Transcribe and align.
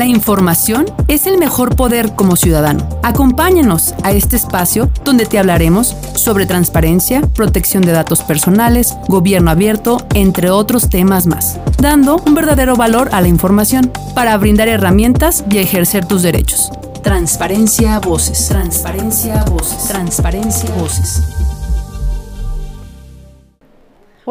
La 0.00 0.06
información 0.06 0.86
es 1.08 1.26
el 1.26 1.36
mejor 1.36 1.76
poder 1.76 2.14
como 2.14 2.34
ciudadano. 2.34 2.88
Acompáñanos 3.02 3.94
a 4.02 4.12
este 4.12 4.34
espacio 4.34 4.90
donde 5.04 5.26
te 5.26 5.38
hablaremos 5.38 5.94
sobre 6.14 6.46
transparencia, 6.46 7.20
protección 7.20 7.82
de 7.82 7.92
datos 7.92 8.22
personales, 8.22 8.96
gobierno 9.08 9.50
abierto, 9.50 9.98
entre 10.14 10.48
otros 10.48 10.88
temas 10.88 11.26
más, 11.26 11.58
dando 11.76 12.16
un 12.26 12.34
verdadero 12.34 12.76
valor 12.76 13.10
a 13.12 13.20
la 13.20 13.28
información 13.28 13.92
para 14.14 14.38
brindar 14.38 14.68
herramientas 14.68 15.44
y 15.50 15.58
ejercer 15.58 16.06
tus 16.06 16.22
derechos. 16.22 16.70
Transparencia 17.02 17.98
Voces. 17.98 18.48
Transparencia 18.48 19.44
Voces. 19.50 19.84
Transparencia 19.88 20.70
Voces. 20.76 21.39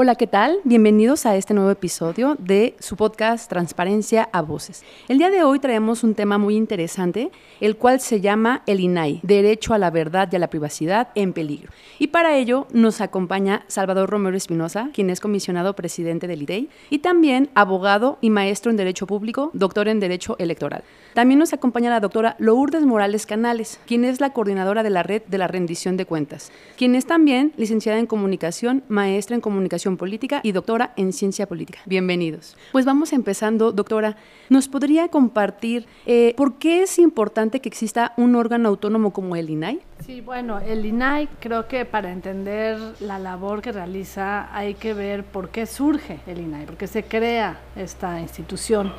Hola, 0.01 0.15
¿qué 0.15 0.27
tal? 0.27 0.61
Bienvenidos 0.63 1.25
a 1.25 1.35
este 1.35 1.53
nuevo 1.53 1.71
episodio 1.71 2.37
de 2.39 2.73
su 2.79 2.95
podcast 2.95 3.49
Transparencia 3.49 4.29
a 4.31 4.41
Voces. 4.41 4.85
El 5.09 5.17
día 5.17 5.29
de 5.29 5.43
hoy 5.43 5.59
traemos 5.59 6.05
un 6.05 6.15
tema 6.15 6.37
muy 6.37 6.55
interesante, 6.55 7.31
el 7.59 7.75
cual 7.75 7.99
se 7.99 8.21
llama 8.21 8.63
el 8.65 8.79
INAI, 8.79 9.19
Derecho 9.23 9.73
a 9.73 9.77
la 9.77 9.91
Verdad 9.91 10.29
y 10.31 10.37
a 10.37 10.39
la 10.39 10.49
Privacidad 10.49 11.09
en 11.15 11.33
Peligro. 11.33 11.73
Y 11.99 12.07
para 12.07 12.37
ello 12.37 12.65
nos 12.71 13.01
acompaña 13.01 13.65
Salvador 13.67 14.09
Romero 14.09 14.37
Espinosa, 14.37 14.89
quien 14.93 15.09
es 15.09 15.19
comisionado 15.19 15.75
presidente 15.75 16.27
del 16.27 16.43
IDEI, 16.43 16.69
y 16.89 16.99
también 16.99 17.49
abogado 17.53 18.19
y 18.21 18.29
maestro 18.29 18.71
en 18.71 18.77
Derecho 18.77 19.05
Público, 19.05 19.51
doctor 19.51 19.89
en 19.89 19.99
Derecho 19.99 20.37
Electoral. 20.39 20.85
También 21.13 21.39
nos 21.39 21.51
acompaña 21.51 21.89
la 21.89 21.99
doctora 21.99 22.37
Lourdes 22.39 22.85
Morales 22.85 23.25
Canales, 23.25 23.81
quien 23.85 24.05
es 24.05 24.21
la 24.21 24.29
coordinadora 24.29 24.81
de 24.81 24.91
la 24.91 25.03
Red 25.03 25.23
de 25.23 25.37
la 25.37 25.49
Rendición 25.49 25.97
de 25.97 26.05
Cuentas, 26.05 26.53
quien 26.77 26.95
es 26.95 27.05
también 27.05 27.51
licenciada 27.57 27.99
en 27.99 28.05
Comunicación, 28.05 28.85
maestra 28.87 29.35
en 29.35 29.41
Comunicación 29.41 29.88
Política 29.97 30.41
y 30.43 30.51
doctora 30.51 30.93
en 30.95 31.13
Ciencia 31.13 31.47
Política. 31.47 31.79
Bienvenidos. 31.85 32.57
Pues 32.71 32.85
vamos 32.85 33.13
empezando, 33.13 33.71
doctora. 33.71 34.15
¿Nos 34.49 34.67
podría 34.67 35.09
compartir 35.09 35.85
eh, 36.05 36.33
por 36.37 36.55
qué 36.55 36.83
es 36.83 36.99
importante 36.99 37.59
que 37.59 37.69
exista 37.69 38.13
un 38.17 38.35
órgano 38.35 38.69
autónomo 38.69 39.11
como 39.11 39.35
el 39.35 39.49
INAI? 39.49 39.81
Sí, 40.05 40.21
bueno, 40.21 40.59
el 40.59 40.85
INAI 40.85 41.27
creo 41.39 41.67
que 41.67 41.85
para 41.85 42.11
entender 42.11 42.77
la 42.99 43.19
labor 43.19 43.61
que 43.61 43.71
realiza 43.71 44.55
hay 44.55 44.75
que 44.75 44.93
ver 44.93 45.23
por 45.23 45.49
qué 45.49 45.65
surge 45.65 46.19
el 46.25 46.39
INAI, 46.39 46.65
por 46.65 46.77
qué 46.77 46.87
se 46.87 47.03
crea 47.03 47.59
esta 47.75 48.19
institución. 48.19 48.93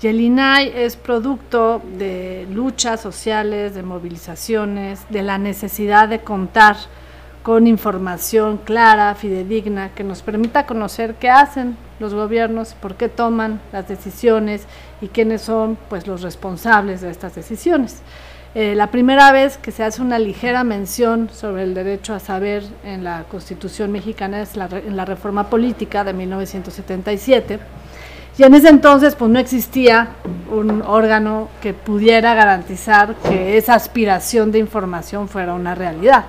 Y 0.00 0.06
el 0.06 0.20
INAI 0.20 0.72
es 0.74 0.96
producto 0.96 1.82
de 1.98 2.46
luchas 2.50 3.00
sociales, 3.00 3.74
de 3.74 3.82
movilizaciones, 3.82 5.04
de 5.10 5.22
la 5.22 5.38
necesidad 5.38 6.08
de 6.08 6.20
contar 6.20 6.76
con 7.42 7.66
información 7.66 8.58
clara, 8.58 9.14
fidedigna, 9.14 9.90
que 9.94 10.04
nos 10.04 10.22
permita 10.22 10.66
conocer 10.66 11.14
qué 11.14 11.30
hacen 11.30 11.76
los 12.00 12.14
gobiernos, 12.14 12.74
por 12.74 12.94
qué 12.94 13.08
toman 13.08 13.60
las 13.72 13.88
decisiones 13.88 14.66
y 15.00 15.08
quiénes 15.08 15.42
son 15.42 15.78
pues, 15.88 16.06
los 16.06 16.22
responsables 16.22 17.00
de 17.00 17.10
estas 17.10 17.34
decisiones. 17.34 18.02
Eh, 18.54 18.74
la 18.74 18.90
primera 18.90 19.30
vez 19.30 19.58
que 19.58 19.70
se 19.70 19.84
hace 19.84 20.00
una 20.00 20.18
ligera 20.18 20.64
mención 20.64 21.28
sobre 21.30 21.64
el 21.64 21.74
derecho 21.74 22.14
a 22.14 22.18
saber 22.18 22.64
en 22.82 23.04
la 23.04 23.24
Constitución 23.30 23.92
mexicana 23.92 24.40
es 24.40 24.56
en 24.56 24.96
la 24.96 25.04
reforma 25.04 25.50
política 25.50 26.02
de 26.02 26.14
1977 26.14 27.60
y 28.38 28.44
en 28.44 28.54
ese 28.54 28.68
entonces 28.68 29.16
pues 29.16 29.30
no 29.30 29.40
existía 29.40 30.10
un 30.50 30.82
órgano 30.82 31.48
que 31.60 31.74
pudiera 31.74 32.34
garantizar 32.34 33.16
que 33.16 33.58
esa 33.58 33.74
aspiración 33.74 34.52
de 34.52 34.60
información 34.60 35.28
fuera 35.28 35.54
una 35.54 35.74
realidad. 35.74 36.24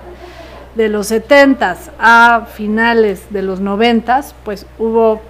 De 0.74 0.88
los 0.88 1.08
70 1.08 1.76
a 1.98 2.46
finales 2.52 3.26
de 3.30 3.42
los 3.42 3.60
90 3.60 4.20
pues 4.44 4.66
hubo 4.78 5.20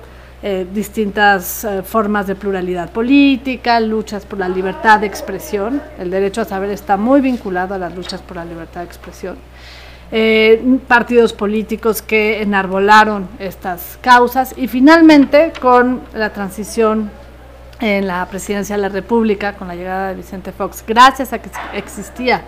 eh, 0.43 0.67
distintas 0.73 1.65
eh, 1.65 1.83
formas 1.83 2.27
de 2.27 2.35
pluralidad 2.35 2.91
política, 2.91 3.79
luchas 3.81 4.25
por 4.25 4.39
la 4.39 4.49
libertad 4.49 5.01
de 5.01 5.07
expresión. 5.07 5.83
El 5.99 6.11
derecho 6.11 6.41
a 6.43 6.45
saber 6.45 6.71
está 6.71 6.97
muy 6.97 7.21
vinculado 7.21 7.75
a 7.75 7.79
las 7.79 7.95
luchas 7.95 8.23
por 8.23 8.37
la 8.37 8.45
libertad 8.45 8.81
de 8.81 8.87
expresión. 8.87 9.37
Eh, 10.13 10.79
partidos 10.89 11.33
políticos 11.33 12.03
que 12.03 12.43
enarbolaron 12.43 13.29
estas 13.39 13.99
causas 14.01 14.55
y 14.57 14.67
finalmente 14.67 15.53
con 15.61 16.01
la 16.15 16.33
transición 16.33 17.11
en 17.79 18.07
la 18.07 18.27
presidencia 18.27 18.77
de 18.77 18.83
la 18.83 18.89
República, 18.89 19.55
con 19.55 19.69
la 19.69 19.75
llegada 19.75 20.09
de 20.09 20.17
Vicente 20.17 20.53
Fox, 20.53 20.85
gracias 20.87 21.33
a 21.33 21.39
que 21.39 21.51
existía 21.75 22.43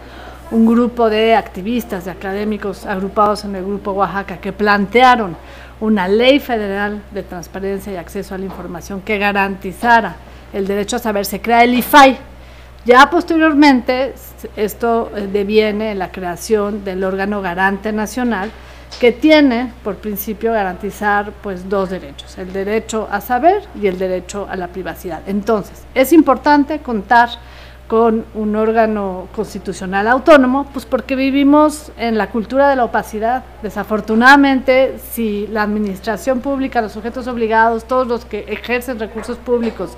un 0.53 0.67
grupo 0.67 1.09
de 1.09 1.35
activistas, 1.35 2.05
de 2.05 2.11
académicos 2.11 2.85
agrupados 2.85 3.45
en 3.45 3.57
el 3.57 3.65
Grupo 3.65 3.93
Oaxaca 3.93 4.37
que 4.37 4.53
plantearon 4.53 5.35
una 5.81 6.07
ley 6.07 6.39
federal 6.39 7.03
de 7.11 7.23
transparencia 7.23 7.93
y 7.93 7.97
acceso 7.97 8.35
a 8.35 8.39
la 8.39 8.45
información 8.45 9.01
que 9.01 9.19
garantizara 9.19 10.15
el 10.53 10.67
derecho 10.67 10.97
a 10.97 10.99
saber, 10.99 11.25
se 11.25 11.41
crea 11.41 11.65
el 11.65 11.75
IFAI, 11.75 12.19
ya 12.85 13.09
posteriormente, 13.09 14.13
esto 14.57 15.13
eh, 15.17 15.29
deviene 15.33 15.93
en 15.93 16.01
la 16.01 16.11
creación 16.11 16.85
del 16.85 17.05
órgano 17.05 17.41
garante 17.41 17.93
nacional, 17.93 18.51
que 19.01 19.13
tiene 19.13 19.73
por 19.83 19.97
principio 19.97 20.53
garantizar 20.53 21.33
pues 21.43 21.69
dos 21.69 21.91
derechos, 21.91 22.37
el 22.39 22.53
derecho 22.53 23.09
a 23.11 23.21
saber 23.21 23.63
y 23.81 23.87
el 23.87 23.99
derecho 23.99 24.47
a 24.51 24.57
la 24.57 24.69
privacidad. 24.69 25.23
Entonces, 25.27 25.85
es 25.95 26.13
importante 26.13 26.81
contar 26.81 27.31
con 27.93 28.25
un 28.33 28.57
órgano 28.57 29.29
constitucional 29.37 30.09
autónomo, 30.09 30.67
pues 30.73 30.87
porque 30.87 31.15
vivimos 31.15 31.93
en 31.99 32.17
la 32.17 32.31
cultura 32.31 32.71
de 32.71 32.77
la 32.77 32.87
opacidad. 32.87 33.45
Desafortunadamente, 33.63 34.99
si 35.11 35.47
la 35.49 35.65
administración 35.65 36.41
pública, 36.41 36.81
los 36.81 36.93
sujetos 36.93 37.27
obligados, 37.27 37.85
todos 37.85 38.07
los 38.07 38.25
que 38.25 38.47
ejercen 38.49 38.99
recursos 38.99 39.37
públicos, 39.37 39.91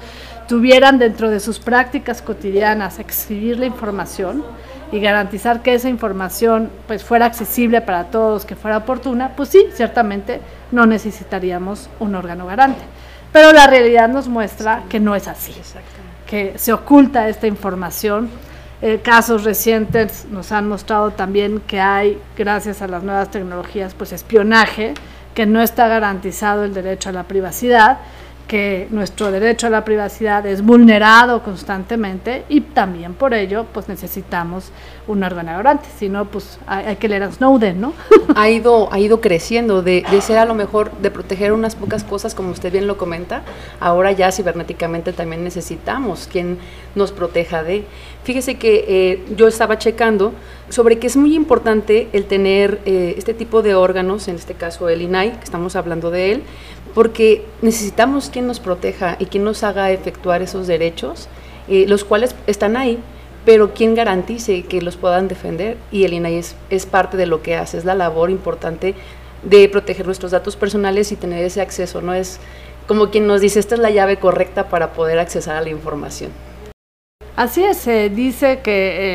tuvieran 0.48 0.98
dentro 0.98 1.30
de 1.30 1.38
sus 1.38 1.60
prácticas 1.60 2.20
cotidianas 2.20 2.98
exhibir 2.98 3.60
la 3.60 3.66
información 3.66 4.42
y 4.90 4.98
garantizar 4.98 5.62
que 5.62 5.74
esa 5.74 5.88
información 5.88 6.70
pues 6.88 7.04
fuera 7.04 7.26
accesible 7.26 7.80
para 7.80 8.06
todos, 8.06 8.44
que 8.44 8.56
fuera 8.56 8.78
oportuna, 8.78 9.36
pues 9.36 9.50
sí, 9.50 9.66
ciertamente 9.72 10.40
no 10.72 10.84
necesitaríamos 10.86 11.88
un 12.00 12.16
órgano 12.16 12.44
garante. 12.44 12.82
Pero 13.32 13.52
la 13.52 13.68
realidad 13.68 14.08
nos 14.08 14.26
muestra 14.26 14.82
que 14.88 14.98
no 14.98 15.14
es 15.14 15.28
así 15.28 15.54
que 16.26 16.54
se 16.56 16.72
oculta 16.72 17.28
esta 17.28 17.46
información. 17.46 18.28
Eh, 18.82 19.00
casos 19.02 19.44
recientes 19.44 20.26
nos 20.30 20.52
han 20.52 20.68
mostrado 20.68 21.10
también 21.10 21.60
que 21.60 21.80
hay, 21.80 22.20
gracias 22.36 22.82
a 22.82 22.88
las 22.88 23.02
nuevas 23.02 23.30
tecnologías, 23.30 23.94
pues 23.94 24.12
espionaje, 24.12 24.94
que 25.34 25.46
no 25.46 25.62
está 25.62 25.88
garantizado 25.88 26.64
el 26.64 26.74
derecho 26.74 27.08
a 27.08 27.12
la 27.12 27.24
privacidad 27.24 27.98
que 28.46 28.88
nuestro 28.90 29.30
derecho 29.30 29.66
a 29.66 29.70
la 29.70 29.84
privacidad 29.84 30.46
es 30.46 30.62
vulnerado 30.62 31.42
constantemente 31.42 32.44
y 32.48 32.60
también 32.60 33.14
por 33.14 33.32
ello 33.32 33.66
pues 33.72 33.88
necesitamos 33.88 34.70
un 35.06 35.22
órgano 35.22 35.52
garante, 35.52 35.86
si 35.98 36.08
no 36.08 36.26
pues 36.26 36.58
hay, 36.66 36.96
que 36.96 37.08
leer 37.08 37.24
a 37.24 37.32
Snowden, 37.32 37.80
¿no? 37.80 37.92
Ha 38.36 38.48
ido, 38.50 38.92
ha 38.92 38.98
ido 38.98 39.20
creciendo 39.20 39.82
de, 39.82 40.04
de, 40.10 40.20
ser 40.20 40.38
a 40.38 40.44
lo 40.44 40.54
mejor 40.54 40.90
de 40.98 41.10
proteger 41.10 41.52
unas 41.52 41.76
pocas 41.76 42.04
cosas 42.04 42.34
como 42.34 42.50
usted 42.50 42.72
bien 42.72 42.86
lo 42.86 42.96
comenta, 42.96 43.42
ahora 43.80 44.12
ya 44.12 44.32
cibernéticamente 44.32 45.12
también 45.12 45.44
necesitamos 45.44 46.28
quien 46.30 46.58
nos 46.94 47.12
proteja 47.12 47.62
de. 47.62 47.84
Fíjese 48.24 48.56
que 48.56 48.84
eh, 48.88 49.24
yo 49.36 49.46
estaba 49.46 49.78
checando 49.78 50.32
sobre 50.68 50.98
que 50.98 51.06
es 51.06 51.16
muy 51.16 51.34
importante 51.34 52.08
el 52.12 52.24
tener 52.24 52.80
eh, 52.86 53.14
este 53.18 53.34
tipo 53.34 53.62
de 53.62 53.74
órganos, 53.74 54.28
en 54.28 54.36
este 54.36 54.54
caso 54.54 54.88
el 54.88 55.02
INAI, 55.02 55.32
que 55.32 55.44
estamos 55.44 55.76
hablando 55.76 56.10
de 56.10 56.32
él, 56.32 56.42
porque 56.94 57.44
necesitamos 57.60 58.30
quien 58.30 58.46
nos 58.46 58.60
proteja 58.60 59.16
y 59.18 59.26
quien 59.26 59.44
nos 59.44 59.62
haga 59.62 59.90
efectuar 59.90 60.42
esos 60.42 60.66
derechos, 60.66 61.28
eh, 61.68 61.86
los 61.88 62.04
cuales 62.04 62.34
están 62.46 62.76
ahí, 62.76 62.98
pero 63.44 63.74
quien 63.74 63.94
garantice 63.94 64.62
que 64.62 64.80
los 64.80 64.96
puedan 64.96 65.28
defender. 65.28 65.76
Y 65.90 66.04
el 66.04 66.14
INAI 66.14 66.36
es, 66.36 66.56
es 66.70 66.86
parte 66.86 67.16
de 67.16 67.26
lo 67.26 67.42
que 67.42 67.56
hace, 67.56 67.78
es 67.78 67.84
la 67.84 67.94
labor 67.94 68.30
importante 68.30 68.94
de 69.42 69.68
proteger 69.68 70.06
nuestros 70.06 70.30
datos 70.30 70.56
personales 70.56 71.12
y 71.12 71.16
tener 71.16 71.44
ese 71.44 71.60
acceso, 71.60 72.00
no 72.00 72.14
es 72.14 72.40
como 72.86 73.10
quien 73.10 73.26
nos 73.26 73.40
dice, 73.40 73.60
esta 73.60 73.74
es 73.76 73.80
la 73.80 73.90
llave 73.90 74.18
correcta 74.18 74.68
para 74.68 74.92
poder 74.92 75.18
accesar 75.18 75.56
a 75.56 75.62
la 75.62 75.70
información. 75.70 76.30
Así 77.36 77.64
es, 77.64 77.78
se 77.78 78.10
dice 78.10 78.60
que 78.60 78.70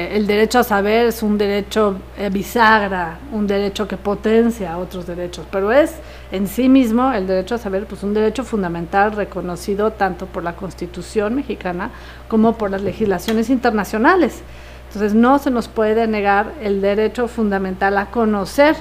eh, 0.08 0.18
el 0.18 0.28
derecho 0.28 0.60
a 0.60 0.64
saber 0.66 1.06
es 1.06 1.24
un 1.24 1.38
derecho 1.38 1.96
eh, 2.18 2.30
bisagra, 2.30 3.18
un 3.32 3.48
derecho 3.48 3.88
que 3.88 3.96
potencia 3.96 4.78
otros 4.78 5.08
derechos, 5.08 5.46
pero 5.50 5.72
es 5.72 5.96
en 6.30 6.48
sí 6.48 6.68
mismo 6.68 7.14
el 7.14 7.28
derecho 7.28 7.56
a 7.56 7.58
saber 7.60 7.86
pues 7.86 8.04
un 8.04 8.14
derecho 8.14 8.44
fundamental 8.44 9.14
reconocido 9.14 9.92
tanto 9.92 10.26
por 10.26 10.44
la 10.44 10.58
Constitución 10.58 11.34
mexicana 11.34 11.92
como 12.28 12.58
por 12.58 12.72
las 12.72 12.82
legislaciones 12.82 13.50
internacionales. 13.50 14.42
Entonces 14.88 15.14
no 15.14 15.40
se 15.40 15.50
nos 15.50 15.70
puede 15.70 16.06
negar 16.06 16.52
el 16.62 16.82
derecho 16.82 17.30
fundamental 17.30 17.98
a 17.98 18.08
conocer 18.08 18.76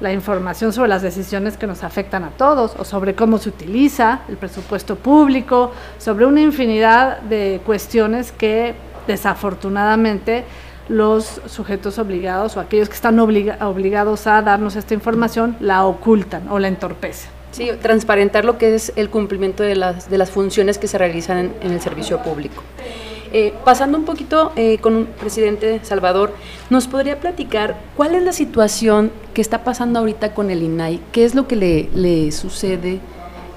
la 0.00 0.12
información 0.12 0.72
sobre 0.72 0.88
las 0.88 1.02
decisiones 1.02 1.56
que 1.56 1.66
nos 1.66 1.82
afectan 1.82 2.24
a 2.24 2.30
todos 2.30 2.74
o 2.78 2.84
sobre 2.84 3.14
cómo 3.14 3.38
se 3.38 3.48
utiliza 3.48 4.20
el 4.28 4.36
presupuesto 4.36 4.96
público, 4.96 5.72
sobre 5.98 6.26
una 6.26 6.40
infinidad 6.40 7.20
de 7.20 7.60
cuestiones 7.64 8.32
que 8.32 8.74
desafortunadamente 9.06 10.44
los 10.88 11.40
sujetos 11.46 11.98
obligados 11.98 12.56
o 12.56 12.60
aquellos 12.60 12.88
que 12.88 12.94
están 12.94 13.18
obligados 13.18 14.26
a 14.26 14.42
darnos 14.42 14.76
esta 14.76 14.94
información 14.94 15.56
la 15.60 15.84
ocultan 15.84 16.48
o 16.48 16.58
la 16.58 16.68
entorpecen. 16.68 17.30
Sí, 17.50 17.70
transparentar 17.80 18.44
lo 18.44 18.58
que 18.58 18.74
es 18.74 18.92
el 18.96 19.08
cumplimiento 19.08 19.62
de 19.62 19.76
las, 19.76 20.10
de 20.10 20.18
las 20.18 20.30
funciones 20.30 20.78
que 20.78 20.88
se 20.88 20.98
realizan 20.98 21.38
en, 21.38 21.54
en 21.62 21.72
el 21.72 21.80
servicio 21.80 22.22
público. 22.22 22.62
Eh, 23.32 23.54
pasando 23.64 23.98
un 23.98 24.04
poquito 24.04 24.52
eh, 24.56 24.78
con 24.78 24.94
un 24.94 25.06
presidente 25.06 25.80
Salvador, 25.82 26.32
¿nos 26.70 26.86
podría 26.86 27.20
platicar 27.20 27.80
cuál 27.96 28.14
es 28.14 28.22
la 28.22 28.32
situación 28.32 29.10
que 29.34 29.40
está 29.40 29.64
pasando 29.64 29.98
ahorita 29.98 30.34
con 30.34 30.50
el 30.50 30.62
INAI? 30.62 31.00
¿Qué 31.12 31.24
es 31.24 31.34
lo 31.34 31.48
que 31.48 31.56
le, 31.56 31.88
le 31.94 32.30
sucede? 32.32 33.00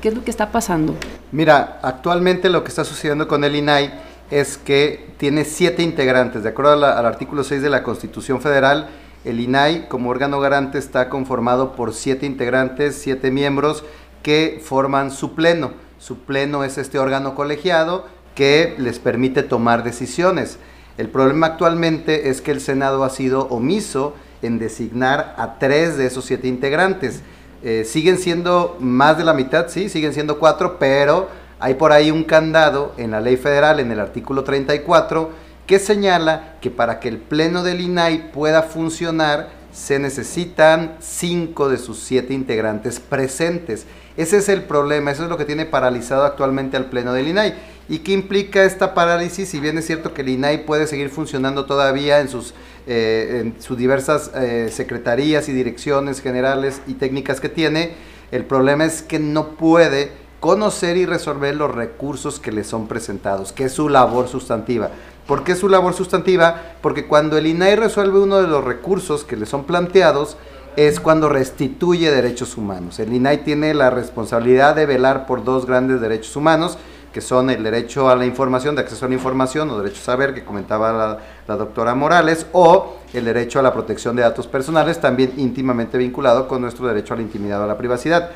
¿Qué 0.02 0.10
es 0.10 0.16
lo 0.16 0.24
que 0.24 0.32
está 0.32 0.52
pasando? 0.52 0.96
Mira, 1.32 1.80
actualmente 1.84 2.50
lo 2.50 2.64
que 2.64 2.70
está 2.70 2.84
sucediendo 2.84 3.28
con 3.28 3.44
el 3.44 3.56
INAI 3.56 3.92
es 4.32 4.58
que 4.58 5.12
tiene 5.18 5.46
siete 5.46 5.84
integrantes. 5.84 6.44
De 6.44 6.50
acuerdo 6.50 6.74
al 6.74 7.06
artículo 7.06 7.44
6 7.44 7.62
de 7.62 7.70
la 7.70 7.84
Constitución 7.84 8.42
Federal, 8.42 8.90
el 9.26 9.40
INAI 9.40 9.88
como 9.88 10.10
órgano 10.10 10.40
garante 10.40 10.78
está 10.78 11.10
conformado 11.10 11.74
por 11.74 11.94
siete 11.94 12.26
integrantes, 12.26 12.96
siete 12.96 13.32
miembros 13.32 13.84
que 14.24 14.62
forman 14.64 15.12
su 15.12 15.36
pleno. 15.36 15.74
Su 15.98 16.20
pleno 16.20 16.64
es 16.64 16.78
este 16.78 16.98
órgano 16.98 17.36
colegiado 17.36 18.08
que 18.40 18.74
les 18.78 19.00
permite 19.00 19.44
tomar 19.44 19.84
decisiones. 19.84 20.60
El 20.98 21.10
problema 21.10 21.48
actualmente 21.48 22.30
es 22.30 22.40
que 22.40 22.52
el 22.52 22.62
Senado 22.62 23.04
ha 23.04 23.10
sido 23.10 23.50
omiso 23.50 24.14
en 24.42 24.60
designar 24.60 25.36
a 25.38 25.60
tres 25.60 25.98
de 25.98 26.06
esos 26.06 26.24
siete 26.24 26.48
integrantes. 26.48 27.20
Eh, 27.64 27.84
siguen 27.86 28.18
siendo 28.18 28.78
más 28.80 29.18
de 29.18 29.26
la 29.26 29.34
mitad, 29.34 29.68
sí, 29.68 29.90
siguen 29.90 30.14
siendo 30.14 30.40
cuatro, 30.40 30.78
pero 30.80 31.28
hay 31.60 31.74
por 31.74 31.92
ahí 31.92 32.12
un 32.12 32.24
candado 32.24 32.94
en 32.96 33.12
la 33.12 33.20
ley 33.20 33.36
federal, 33.36 33.82
en 33.82 33.92
el 33.92 34.00
artículo 34.00 34.46
34, 34.46 35.32
que 35.68 35.78
señala 35.78 36.56
que 36.62 36.72
para 36.72 37.02
que 37.02 37.10
el 37.10 37.18
pleno 37.18 37.62
del 37.62 37.82
INAI 37.82 38.32
pueda 38.32 38.64
funcionar 38.64 39.50
se 39.74 40.00
necesitan 40.00 40.96
cinco 41.00 41.68
de 41.68 41.78
sus 41.78 42.00
siete 42.00 42.34
integrantes 42.34 43.02
presentes. 43.02 43.86
Ese 44.16 44.38
es 44.38 44.48
el 44.48 44.64
problema, 44.64 45.12
eso 45.12 45.24
es 45.26 45.30
lo 45.30 45.38
que 45.38 45.46
tiene 45.46 45.66
paralizado 45.66 46.24
actualmente 46.24 46.78
al 46.78 46.86
pleno 46.86 47.12
del 47.12 47.28
INAI. 47.28 47.79
¿Y 47.90 48.00
qué 48.00 48.12
implica 48.12 48.64
esta 48.64 48.94
parálisis? 48.94 49.50
Si 49.50 49.60
bien 49.60 49.80
es 49.80 49.88
cierto 49.88 50.14
que 50.14 50.22
el 50.22 50.30
INAI 50.30 50.66
puede 50.66 50.86
seguir 50.86 51.10
funcionando 51.10 51.66
todavía 51.66 52.20
en 52.20 52.30
sus, 52.30 52.54
eh, 52.86 53.42
en 53.42 53.60
sus 53.60 53.80
diversas 53.80 54.30
eh, 54.36 54.70
secretarías 54.72 55.50
y 55.50 55.54
direcciones 55.54 56.22
generales 56.22 56.84
y 56.86 56.94
técnicas 56.94 57.42
que 57.42 57.50
tiene, 57.50 57.96
el 58.32 58.46
problema 58.46 58.86
es 58.86 59.02
que 59.02 59.18
no 59.18 59.50
puede 59.56 60.12
conocer 60.40 60.98
y 60.98 61.08
resolver 61.08 61.56
los 61.56 61.74
recursos 61.74 62.40
que 62.40 62.52
le 62.52 62.64
son 62.64 62.88
presentados, 62.88 63.52
que 63.52 63.64
es 63.66 63.72
su 63.72 63.90
labor 63.90 64.28
sustantiva. 64.28 64.92
¿Por 65.26 65.44
qué 65.44 65.56
su 65.56 65.68
labor 65.68 65.96
sustantiva? 65.96 66.76
Porque 66.82 67.08
cuando 67.08 67.40
el 67.40 67.48
INAI 67.48 67.76
resuelve 67.76 68.20
uno 68.20 68.40
de 68.40 68.48
los 68.48 68.64
recursos 68.64 69.24
que 69.24 69.36
le 69.36 69.48
son 69.48 69.64
planteados, 69.64 70.38
es 70.76 71.00
cuando 71.00 71.28
restituye 71.28 72.12
derechos 72.12 72.56
humanos. 72.56 73.00
El 73.00 73.14
INAI 73.14 73.44
tiene 73.44 73.74
la 73.74 73.90
responsabilidad 73.90 74.76
de 74.76 74.86
velar 74.86 75.26
por 75.26 75.44
dos 75.44 75.66
grandes 75.66 76.00
derechos 76.00 76.36
humanos, 76.36 76.78
que 77.14 77.22
son 77.22 77.50
el 77.50 77.64
derecho 77.64 78.10
a 78.10 78.16
la 78.16 78.26
información, 78.26 78.76
de 78.76 78.82
acceso 78.82 79.06
a 79.06 79.10
la 79.10 79.16
información, 79.16 79.70
o 79.70 79.82
derecho 79.82 80.02
a 80.02 80.06
saber, 80.06 80.34
que 80.34 80.44
comentaba 80.44 81.20
la, 81.48 81.56
doctora 81.56 81.96
Morales, 81.96 82.46
o 82.52 82.98
el 83.14 83.26
derecho 83.26 83.60
a 83.60 83.64
la 83.64 83.74
protección 83.74 84.16
de 84.16 84.22
datos 84.22 84.48
personales, 84.48 85.02
también 85.02 85.34
íntimamente 85.38 85.98
vinculado 85.98 86.48
con 86.48 86.62
nuestro 86.62 86.88
derecho 86.88 87.14
a 87.14 87.18
la 87.18 87.24
intimidad 87.24 87.62
o 87.62 87.64
a 87.64 87.68
la 87.68 87.78
privacidad. 87.78 88.32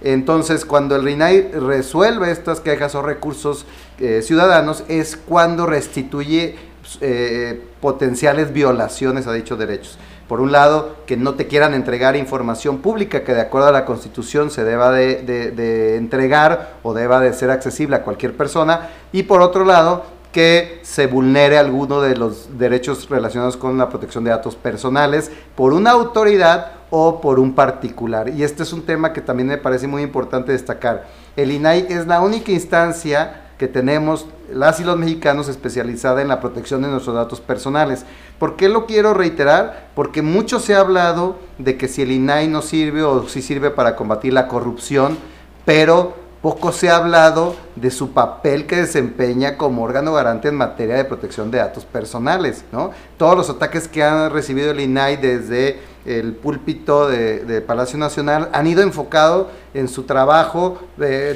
Entonces, 0.00 0.64
cuando 0.64 0.94
el 0.94 1.02
RINAI 1.02 1.52
resuelve 1.52 2.30
estas 2.30 2.60
quejas 2.60 2.94
o 2.94 3.02
recursos 3.02 3.66
eh, 3.98 4.22
ciudadanos, 4.22 4.84
es 4.88 5.16
cuando 5.16 5.66
restituye 5.66 6.56
eh, 7.00 7.60
potenciales 7.80 8.52
violaciones 8.52 9.26
a 9.26 9.32
dichos 9.32 9.58
derechos. 9.58 9.98
Por 10.28 10.42
un 10.42 10.52
lado, 10.52 10.96
que 11.06 11.16
no 11.16 11.34
te 11.34 11.46
quieran 11.46 11.72
entregar 11.72 12.14
información 12.14 12.78
pública 12.78 13.24
que 13.24 13.34
de 13.34 13.40
acuerdo 13.40 13.68
a 13.68 13.72
la 13.72 13.86
Constitución 13.86 14.50
se 14.50 14.62
deba 14.62 14.92
de, 14.92 15.96
entregar 15.96 16.74
o 16.82 16.92
deba 16.92 17.18
de 17.20 17.32
ser 17.32 17.50
accesible 17.50 17.96
a 17.96 18.02
cualquier 18.02 18.36
persona. 18.36 18.90
Y 19.10 19.22
por 19.22 19.40
otro 19.40 19.64
lado, 19.64 20.04
que 20.30 20.80
se 20.82 21.06
vulnere 21.06 21.56
alguno 21.56 22.02
de 22.02 22.14
los 22.14 22.58
derechos 22.58 23.08
relacionados 23.08 23.56
con 23.56 23.78
la 23.78 23.88
protección 23.88 24.24
de 24.24 24.30
datos 24.30 24.54
personales 24.54 25.30
por 25.56 25.72
una 25.72 25.92
autoridad 25.92 26.72
o 26.90 27.22
por 27.22 27.38
un 27.38 27.54
particular. 27.54 28.28
Y 28.28 28.42
este 28.42 28.64
es 28.64 28.74
un 28.74 28.82
tema 28.82 29.14
que 29.14 29.22
también 29.22 29.48
me 29.48 29.56
parece 29.56 29.86
muy 29.86 30.02
importante 30.02 30.52
destacar. 30.52 31.06
El 31.36 31.52
INAI 31.52 31.86
es 31.88 32.06
la 32.06 32.20
única 32.20 32.52
instancia 32.52 33.47
que 33.58 33.68
tenemos 33.68 34.26
las 34.52 34.80
y 34.80 34.84
los 34.84 34.96
mexicanos 34.96 35.48
especializada 35.48 36.22
en 36.22 36.28
la 36.28 36.40
protección 36.40 36.80
de 36.82 36.88
nuestros 36.88 37.16
datos 37.16 37.40
personales. 37.40 38.06
¿Por 38.38 38.56
qué 38.56 38.68
lo 38.68 38.86
quiero 38.86 39.14
reiterar? 39.14 39.88
Porque 39.94 40.22
mucho 40.22 40.60
se 40.60 40.74
ha 40.74 40.80
hablado 40.80 41.36
de 41.58 41.76
que 41.76 41.88
si 41.88 42.02
el 42.02 42.12
INAI 42.12 42.48
no 42.48 42.62
sirve 42.62 43.02
o 43.02 43.28
si 43.28 43.42
sirve 43.42 43.70
para 43.70 43.96
combatir 43.96 44.32
la 44.32 44.46
corrupción, 44.46 45.18
pero 45.64 46.14
poco 46.40 46.70
se 46.70 46.88
ha 46.88 46.96
hablado 46.96 47.56
de 47.74 47.90
su 47.90 48.12
papel 48.12 48.66
que 48.66 48.76
desempeña 48.76 49.56
como 49.56 49.82
órgano 49.82 50.14
garante 50.14 50.48
en 50.48 50.54
materia 50.54 50.94
de 50.94 51.04
protección 51.04 51.50
de 51.50 51.58
datos 51.58 51.84
personales, 51.84 52.64
¿no? 52.70 52.92
Todos 53.18 53.36
los 53.36 53.50
ataques 53.50 53.88
que 53.88 54.04
ha 54.04 54.28
recibido 54.28 54.70
el 54.70 54.78
INAI 54.78 55.16
desde 55.16 55.80
el 56.06 56.34
púlpito 56.34 57.08
de, 57.08 57.60
Palacio 57.66 57.98
Nacional 57.98 58.48
han 58.52 58.66
ido 58.66 58.80
enfocado 58.80 59.50
en 59.74 59.88
su 59.88 60.04
trabajo, 60.04 60.78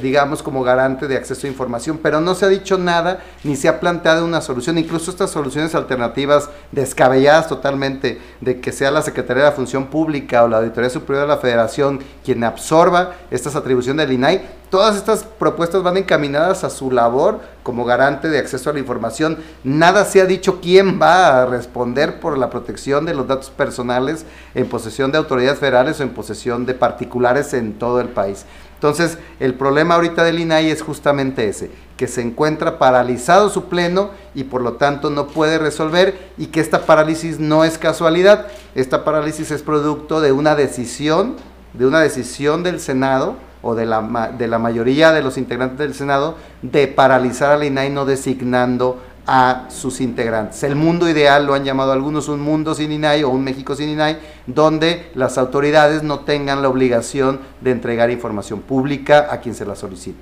digamos, 0.00 0.42
como 0.42 0.62
garante 0.62 1.08
de 1.08 1.16
acceso 1.16 1.46
a 1.46 1.50
información, 1.50 1.98
pero 2.02 2.20
no 2.20 2.34
se 2.34 2.46
ha 2.46 2.48
dicho 2.48 2.78
nada 2.78 3.20
ni 3.44 3.56
se 3.56 3.68
ha 3.68 3.80
planteado 3.80 4.24
una 4.24 4.40
solución, 4.40 4.78
incluso 4.78 5.10
estas 5.10 5.30
soluciones 5.30 5.74
alternativas 5.74 6.48
descabelladas 6.70 7.48
totalmente 7.48 8.20
de 8.40 8.60
que 8.60 8.72
sea 8.72 8.90
la 8.90 9.02
Secretaría 9.02 9.42
de 9.42 9.50
la 9.50 9.56
Función 9.56 9.86
Pública 9.88 10.44
o 10.44 10.48
la 10.48 10.58
Auditoría 10.58 10.88
Superior 10.88 11.22
de 11.22 11.34
la 11.34 11.38
Federación 11.38 11.98
quien 12.24 12.44
absorba 12.44 13.14
estas 13.30 13.56
atribuciones 13.56 14.06
del 14.06 14.14
INAI, 14.14 14.48
todas 14.70 14.96
estas 14.96 15.24
propuestas 15.24 15.82
van 15.82 15.98
encaminadas 15.98 16.64
a 16.64 16.70
su 16.70 16.90
labor 16.90 17.40
como 17.62 17.84
garante 17.84 18.28
de 18.28 18.38
acceso 18.38 18.70
a 18.70 18.72
la 18.72 18.78
información. 18.78 19.38
Nada 19.64 20.04
se 20.04 20.20
ha 20.20 20.26
dicho 20.26 20.60
quién 20.60 21.00
va 21.00 21.42
a 21.42 21.46
responder 21.46 22.20
por 22.20 22.38
la 22.38 22.50
protección 22.50 23.04
de 23.04 23.14
los 23.14 23.28
datos 23.28 23.50
personales 23.50 24.24
en 24.54 24.68
posesión 24.68 25.12
de 25.12 25.18
autoridades 25.18 25.58
federales 25.58 26.00
o 26.00 26.02
en 26.02 26.10
posesión 26.10 26.66
de 26.66 26.74
particulares 26.74 27.54
en 27.54 27.74
todo 27.74 28.00
el 28.00 28.08
país. 28.08 28.44
Entonces, 28.74 29.16
el 29.38 29.54
problema 29.54 29.94
ahorita 29.94 30.24
del 30.24 30.40
INAI 30.40 30.70
es 30.70 30.82
justamente 30.82 31.48
ese, 31.48 31.70
que 31.96 32.08
se 32.08 32.20
encuentra 32.20 32.80
paralizado 32.80 33.48
su 33.48 33.66
pleno 33.66 34.10
y 34.34 34.42
por 34.42 34.60
lo 34.60 34.72
tanto 34.72 35.08
no 35.08 35.28
puede 35.28 35.58
resolver 35.58 36.32
y 36.36 36.46
que 36.46 36.58
esta 36.58 36.84
parálisis 36.84 37.38
no 37.38 37.62
es 37.62 37.78
casualidad, 37.78 38.48
esta 38.74 39.04
parálisis 39.04 39.52
es 39.52 39.62
producto 39.62 40.20
de 40.20 40.32
una 40.32 40.56
decisión, 40.56 41.36
de 41.74 41.86
una 41.86 42.00
decisión 42.00 42.64
del 42.64 42.80
Senado 42.80 43.36
o 43.62 43.74
de 43.74 43.86
la, 43.86 44.32
de 44.36 44.48
la 44.48 44.58
mayoría 44.58 45.12
de 45.12 45.22
los 45.22 45.38
integrantes 45.38 45.78
del 45.78 45.94
Senado 45.94 46.36
de 46.60 46.88
paralizar 46.88 47.52
al 47.52 47.64
INAI 47.64 47.90
no 47.90 48.04
designando 48.04 49.00
a 49.26 49.66
sus 49.70 50.00
integrantes. 50.00 50.62
El 50.64 50.74
mundo 50.74 51.08
ideal 51.08 51.46
lo 51.46 51.54
han 51.54 51.64
llamado 51.64 51.92
algunos 51.92 52.28
un 52.28 52.40
mundo 52.40 52.74
sin 52.74 52.90
INAI 52.90 53.22
o 53.22 53.30
un 53.30 53.44
México 53.44 53.76
sin 53.76 53.88
INAI, 53.88 54.18
donde 54.46 55.10
las 55.14 55.38
autoridades 55.38 56.02
no 56.02 56.20
tengan 56.20 56.60
la 56.60 56.68
obligación 56.68 57.40
de 57.60 57.70
entregar 57.70 58.10
información 58.10 58.60
pública 58.60 59.28
a 59.30 59.40
quien 59.40 59.54
se 59.54 59.64
la 59.64 59.76
solicite. 59.76 60.18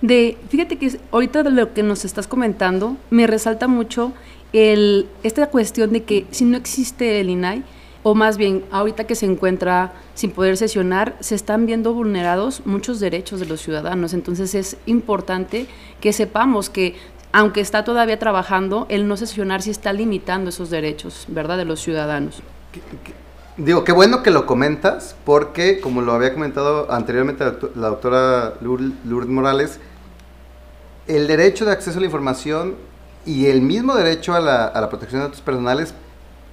De, 0.00 0.38
fíjate 0.48 0.78
que 0.78 0.98
ahorita 1.12 1.42
de 1.42 1.50
lo 1.50 1.74
que 1.74 1.82
nos 1.82 2.04
estás 2.04 2.26
comentando, 2.26 2.96
me 3.10 3.26
resalta 3.26 3.68
mucho 3.68 4.12
el, 4.52 5.08
esta 5.22 5.48
cuestión 5.48 5.92
de 5.92 6.02
que 6.02 6.26
si 6.30 6.44
no 6.44 6.56
existe 6.56 7.20
el 7.20 7.30
INAI, 7.30 7.62
o 8.02 8.14
más 8.14 8.36
bien 8.36 8.64
ahorita 8.70 9.04
que 9.04 9.14
se 9.14 9.26
encuentra 9.26 9.92
sin 10.14 10.32
poder 10.32 10.56
sesionar, 10.56 11.16
se 11.20 11.34
están 11.34 11.66
viendo 11.66 11.94
vulnerados 11.94 12.62
muchos 12.66 13.00
derechos 13.00 13.40
de 13.40 13.46
los 13.46 13.60
ciudadanos. 13.60 14.12
Entonces 14.14 14.54
es 14.54 14.76
importante 14.86 15.66
que 16.00 16.12
sepamos 16.12 16.68
que 16.68 16.96
aunque 17.32 17.60
está 17.60 17.82
todavía 17.82 18.18
trabajando, 18.18 18.86
el 18.90 19.08
no 19.08 19.16
sesionar 19.16 19.62
sí 19.62 19.70
está 19.70 19.92
limitando 19.92 20.50
esos 20.50 20.68
derechos, 20.68 21.24
¿verdad?, 21.28 21.56
de 21.56 21.64
los 21.64 21.80
ciudadanos. 21.80 22.42
Digo, 23.56 23.84
qué 23.84 23.92
bueno 23.92 24.22
que 24.22 24.30
lo 24.30 24.44
comentas, 24.44 25.16
porque 25.24 25.80
como 25.80 26.02
lo 26.02 26.12
había 26.12 26.34
comentado 26.34 26.90
anteriormente 26.92 27.44
la 27.74 27.88
doctora 27.88 28.54
Lourdes 28.60 29.28
Morales, 29.28 29.80
el 31.06 31.26
derecho 31.26 31.64
de 31.64 31.72
acceso 31.72 31.98
a 31.98 32.00
la 32.00 32.06
información 32.06 32.74
y 33.24 33.46
el 33.46 33.62
mismo 33.62 33.94
derecho 33.94 34.34
a 34.34 34.40
la, 34.40 34.66
a 34.66 34.80
la 34.80 34.88
protección 34.88 35.20
de 35.20 35.28
datos 35.28 35.40
personales 35.40 35.94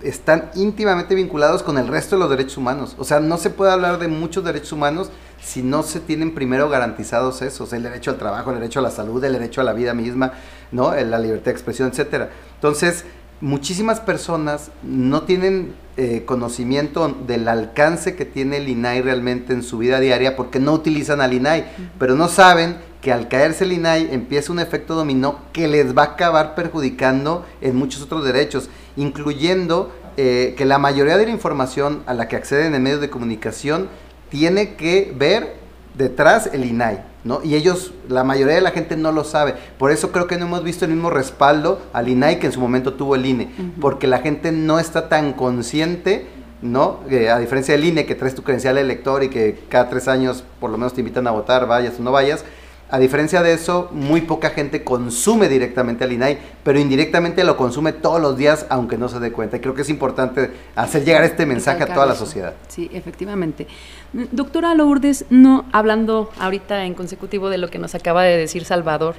están 0.03 0.50
íntimamente 0.56 1.15
vinculados 1.15 1.63
con 1.63 1.77
el 1.77 1.88
resto 1.88 2.15
de 2.15 2.22
los 2.22 2.29
derechos 2.29 2.58
humanos. 2.58 2.96
O 2.98 3.03
sea, 3.03 3.20
no 3.20 3.38
se 3.38 3.50
puede 3.50 3.72
hablar 3.72 4.00
de 4.00 4.08
muchos 4.08 4.44
derechos 4.44 4.72
humanos 4.72 5.10
si 5.41 5.62
no 5.62 5.84
se 5.84 6.00
tienen 6.00 6.34
primero 6.34 6.70
garantizados 6.70 7.41
esos, 7.41 7.72
el 7.74 7.84
derecho 7.84 8.12
al 8.12 8.18
trabajo, 8.18 8.51
el 8.51 8.60
derecho 8.60 8.79
a 8.79 8.84
la 8.84 8.91
salud, 8.91 9.24
el 9.24 9.34
derecho 9.34 9.62
a 9.62 9.63
la 9.63 9.74
vida 9.74 9.94
misma, 9.94 10.34
¿no? 10.72 10.94
la 10.94 11.20
libertad 11.20 11.46
de 11.46 11.51
expresión, 11.51 11.89
etcétera. 11.89 12.29
Entonces, 12.56 13.06
muchísimas 13.41 14.00
personas 14.00 14.72
no 14.84 15.24
tienen 15.24 15.74
eh, 15.98 16.24
conocimiento 16.25 17.08
del 17.25 17.48
alcance 17.48 18.15
que 18.15 18.25
tiene 18.25 18.58
el 18.58 18.68
INAI 18.68 19.01
realmente 19.01 19.53
en 19.53 19.63
su 19.63 19.77
vida 19.77 20.00
diaria 20.00 20.36
porque 20.36 20.60
no 20.60 20.74
utilizan 20.74 21.22
al 21.22 21.34
INAI, 21.34 21.65
pero 21.98 22.15
no 22.15 22.27
saben 22.27 22.77
que 23.01 23.13
al 23.13 23.29
caerse 23.29 23.63
el 23.63 23.74
INAI 23.74 24.10
empieza 24.12 24.51
un 24.51 24.60
efecto 24.60 24.94
dominó 24.94 25.39
que 25.53 25.68
les 25.68 25.98
va 25.98 26.03
a 26.03 26.06
acabar 26.06 26.53
perjudicando 26.53 27.46
en 27.62 27.77
muchos 27.77 28.01
otros 28.01 28.25
derechos, 28.25 28.70
incluyendo 29.00 29.91
eh, 30.18 30.53
que 30.58 30.65
la 30.65 30.77
mayoría 30.77 31.18
de 31.18 31.25
la 31.25 31.32
información 31.32 32.03
a 32.06 32.13
la 32.13 32.27
que 32.27 32.36
acceden 32.36 32.75
en 32.75 32.84
medios 32.84 33.00
de 33.00 33.10
comunicación 33.10 33.88
tiene 34.29 34.75
que 34.75 35.13
ver 35.18 35.56
detrás 35.98 36.50
el 36.51 36.65
INAI, 36.65 37.03
¿no? 37.24 37.41
Y 37.41 37.56
ellos, 37.56 37.94
la 38.10 38.25
mayoría 38.25 38.56
de 38.56 38.62
la 38.62 38.72
gente 38.72 38.98
no 38.98 39.13
lo 39.13 39.24
sabe. 39.24 39.56
Por 39.77 39.91
eso 39.91 40.12
creo 40.12 40.27
que 40.27 40.38
no 40.38 40.46
hemos 40.46 40.63
visto 40.63 40.84
el 40.84 40.91
mismo 40.91 41.10
respaldo 41.10 41.82
al 41.94 42.10
INAI 42.10 42.39
que 42.39 42.48
en 42.48 42.51
su 42.51 42.60
momento 42.60 42.94
tuvo 42.94 43.15
el 43.15 43.25
INE, 43.25 43.50
porque 43.79 44.08
la 44.08 44.20
gente 44.20 44.51
no 44.51 44.79
está 44.79 45.08
tan 45.08 45.32
consciente, 45.32 46.27
¿no? 46.62 47.00
Eh, 47.10 47.29
a 47.29 47.39
diferencia 47.39 47.74
del 47.74 47.86
INE, 47.86 48.06
que 48.06 48.15
traes 48.15 48.36
tu 48.36 48.44
credencial 48.44 48.75
de 48.75 48.82
elector 48.82 49.24
y 49.24 49.29
que 49.29 49.58
cada 49.70 49.88
tres 49.88 50.10
años 50.10 50.44
por 50.60 50.70
lo 50.70 50.77
menos 50.77 50.94
te 50.94 51.00
invitan 51.00 51.25
a 51.27 51.32
votar, 51.32 51.68
vayas 51.68 51.98
o 52.00 52.03
no 52.03 52.12
vayas. 52.12 52.44
A 52.91 52.98
diferencia 52.98 53.43
de 53.43 53.53
eso, 53.53 53.89
muy 53.91 54.22
poca 54.22 54.50
gente 54.50 54.84
consume 54.84 55.48
directamente 55.48 56.03
al 56.03 56.12
INAI, 56.12 56.39
pero 56.63 56.79
indirectamente 56.79 57.43
lo 57.43 57.55
consume 57.55 57.93
todos 57.93 58.19
los 58.19 58.36
días, 58.36 58.65
aunque 58.69 58.98
no 58.98 59.10
se 59.10 59.19
dé 59.19 59.31
cuenta. 59.31 59.58
Y 59.58 59.60
creo 59.60 59.75
que 59.75 59.84
es 59.84 59.89
importante 59.89 60.50
hacer 60.75 61.05
llegar 61.05 61.24
este 61.24 61.46
mensaje 61.46 61.84
a 61.84 61.93
toda 61.93 62.08
la 62.08 62.15
sociedad. 62.15 62.55
Sí, 62.67 62.89
efectivamente. 62.91 63.67
Doctora 64.13 64.74
Lourdes, 64.74 65.25
no 65.29 65.65
hablando 65.72 66.31
ahorita 66.39 66.86
en 66.86 66.96
consecutivo 66.96 67.50
de 67.50 67.60
lo 67.60 67.69
que 67.69 67.77
nos 67.77 67.93
acaba 67.93 68.24
de 68.24 68.36
decir 68.36 68.65
Salvador, 68.65 69.15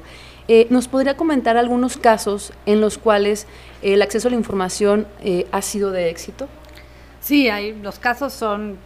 eh, 0.48 0.66
¿nos 0.70 0.88
podría 0.88 1.16
comentar 1.16 1.56
algunos 1.56 1.96
casos 1.96 2.52
en 2.66 2.80
los 2.80 2.98
cuales 2.98 3.46
el 3.82 4.02
acceso 4.02 4.26
a 4.26 4.30
la 4.32 4.36
información 4.36 5.06
eh, 5.22 5.46
ha 5.52 5.62
sido 5.62 5.92
de 5.92 6.10
éxito? 6.10 6.48
Sí, 7.20 7.48
hay, 7.48 7.78
los 7.80 8.00
casos 8.00 8.32
son 8.32 8.78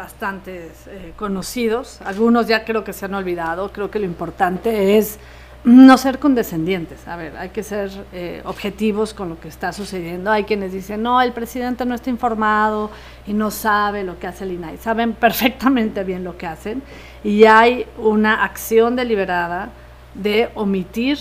bastante 0.00 0.72
eh, 0.86 1.12
conocidos, 1.14 2.00
algunos 2.06 2.46
ya 2.46 2.64
creo 2.64 2.82
que 2.84 2.94
se 2.94 3.04
han 3.04 3.12
olvidado, 3.12 3.70
creo 3.70 3.90
que 3.90 3.98
lo 3.98 4.06
importante 4.06 4.96
es 4.96 5.18
no 5.62 5.98
ser 5.98 6.18
condescendientes, 6.18 7.06
a 7.06 7.16
ver, 7.16 7.36
hay 7.36 7.50
que 7.50 7.62
ser 7.62 7.90
eh, 8.14 8.40
objetivos 8.46 9.12
con 9.12 9.28
lo 9.28 9.38
que 9.38 9.48
está 9.48 9.74
sucediendo, 9.74 10.30
hay 10.30 10.44
quienes 10.44 10.72
dicen, 10.72 11.02
no, 11.02 11.20
el 11.20 11.32
presidente 11.32 11.84
no 11.84 11.94
está 11.94 12.08
informado 12.08 12.90
y 13.26 13.34
no 13.34 13.50
sabe 13.50 14.02
lo 14.02 14.18
que 14.18 14.26
hace 14.26 14.44
el 14.44 14.52
INAI, 14.52 14.78
saben 14.78 15.12
perfectamente 15.26 16.02
bien 16.02 16.24
lo 16.24 16.38
que 16.38 16.46
hacen. 16.46 16.82
Y 17.22 17.44
hay 17.44 17.84
una 17.98 18.42
acción 18.42 18.96
deliberada 18.96 19.68
de 20.14 20.48
omitir 20.54 21.18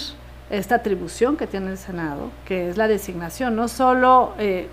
esta 0.49 0.75
atribución 0.75 1.35
que 1.35 1.47
tiene 1.47 1.71
el 1.71 1.77
Senado, 1.77 2.31
que 2.45 2.69
es 2.69 2.77
la 2.77 2.87
designación. 2.87 3.57
No 3.57 3.67
solo 3.67 4.35
eh, 4.39 4.69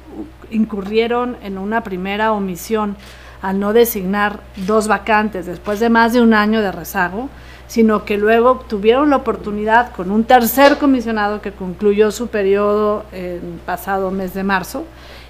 incurrieron 0.50 1.36
en 1.42 1.58
una 1.58 1.82
primera 1.82 2.32
omisión 2.32 2.96
al 3.42 3.60
no 3.60 3.72
designar 3.72 4.40
dos 4.56 4.88
vacantes 4.88 5.46
después 5.46 5.80
de 5.80 5.90
más 5.90 6.12
de 6.12 6.20
un 6.20 6.34
año 6.34 6.62
de 6.62 6.72
rezago, 6.72 7.28
sino 7.68 8.04
que 8.04 8.16
luego 8.16 8.64
tuvieron 8.68 9.10
la 9.10 9.16
oportunidad 9.16 9.92
con 9.92 10.10
un 10.10 10.24
tercer 10.24 10.78
comisionado 10.78 11.40
que 11.40 11.52
concluyó 11.52 12.10
su 12.10 12.28
periodo 12.28 13.04
en 13.12 13.60
pasado 13.66 14.10
mes 14.10 14.34
de 14.34 14.44
marzo 14.44 14.84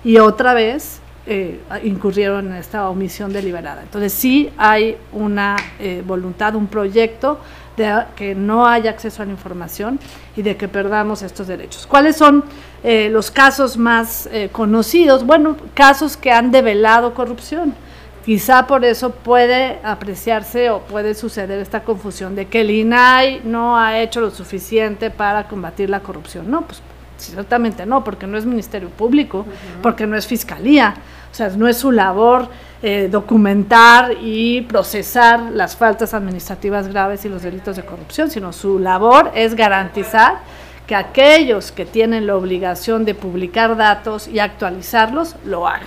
y 0.04 0.18
otra 0.18 0.54
vez 0.54 1.00
eh, 1.28 1.60
incurrieron 1.82 2.46
en 2.48 2.54
esta 2.54 2.88
omisión 2.88 3.32
deliberada. 3.32 3.82
Entonces 3.82 4.12
sí 4.12 4.50
hay 4.56 4.96
una 5.12 5.56
eh, 5.80 6.02
voluntad, 6.06 6.54
un 6.54 6.68
proyecto 6.68 7.40
de 7.76 8.04
que 8.14 8.34
no 8.34 8.66
haya 8.66 8.90
acceso 8.90 9.22
a 9.22 9.26
la 9.26 9.32
información 9.32 9.98
y 10.36 10.42
de 10.42 10.56
que 10.56 10.68
perdamos 10.68 11.22
estos 11.22 11.48
derechos. 11.48 11.86
¿Cuáles 11.86 12.16
son 12.16 12.44
eh, 12.84 13.08
los 13.10 13.32
casos 13.32 13.76
más 13.76 14.28
conocidos? 14.52 15.26
Bueno, 15.26 15.56
casos 15.74 16.16
que 16.16 16.30
han 16.30 16.52
develado 16.52 17.12
corrupción 17.12 17.74
Quizá 18.26 18.66
por 18.66 18.84
eso 18.84 19.10
puede 19.10 19.78
apreciarse 19.84 20.68
o 20.70 20.80
puede 20.80 21.14
suceder 21.14 21.60
esta 21.60 21.84
confusión 21.84 22.34
de 22.34 22.46
que 22.46 22.62
el 22.62 22.72
INAI 22.72 23.42
no 23.44 23.78
ha 23.78 24.00
hecho 24.00 24.20
lo 24.20 24.32
suficiente 24.32 25.10
para 25.12 25.46
combatir 25.46 25.88
la 25.88 26.00
corrupción. 26.00 26.50
No, 26.50 26.62
pues 26.62 26.82
ciertamente 27.18 27.86
no, 27.86 28.02
porque 28.02 28.26
no 28.26 28.36
es 28.36 28.44
Ministerio 28.44 28.88
Público, 28.88 29.46
porque 29.80 30.08
no 30.08 30.16
es 30.16 30.26
Fiscalía, 30.26 30.96
o 31.30 31.34
sea, 31.36 31.50
no 31.50 31.68
es 31.68 31.76
su 31.76 31.92
labor 31.92 32.48
eh, 32.82 33.08
documentar 33.08 34.16
y 34.20 34.62
procesar 34.62 35.38
las 35.52 35.76
faltas 35.76 36.12
administrativas 36.12 36.88
graves 36.88 37.24
y 37.24 37.28
los 37.28 37.42
delitos 37.42 37.76
de 37.76 37.84
corrupción, 37.84 38.28
sino 38.28 38.52
su 38.52 38.80
labor 38.80 39.30
es 39.36 39.54
garantizar 39.54 40.40
que 40.88 40.96
aquellos 40.96 41.70
que 41.70 41.86
tienen 41.86 42.26
la 42.26 42.34
obligación 42.34 43.04
de 43.04 43.14
publicar 43.14 43.76
datos 43.76 44.26
y 44.26 44.40
actualizarlos 44.40 45.36
lo 45.44 45.68
hagan. 45.68 45.86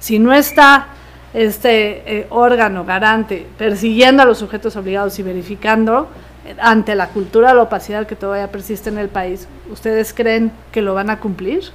Si 0.00 0.18
no 0.18 0.32
está 0.34 0.88
este 1.44 2.02
eh, 2.20 2.26
órgano 2.30 2.84
garante 2.84 3.46
persiguiendo 3.56 4.22
a 4.22 4.26
los 4.26 4.38
sujetos 4.38 4.74
obligados 4.76 5.18
y 5.18 5.22
verificando 5.22 6.08
eh, 6.44 6.56
ante 6.60 6.96
la 6.96 7.08
cultura 7.08 7.50
de 7.50 7.54
la 7.54 7.62
opacidad 7.62 8.06
que 8.06 8.16
todavía 8.16 8.50
persiste 8.50 8.90
en 8.90 8.98
el 8.98 9.08
país, 9.08 9.46
¿ustedes 9.70 10.12
creen 10.12 10.50
que 10.72 10.82
lo 10.82 10.94
van 10.94 11.10
a 11.10 11.20
cumplir? 11.20 11.70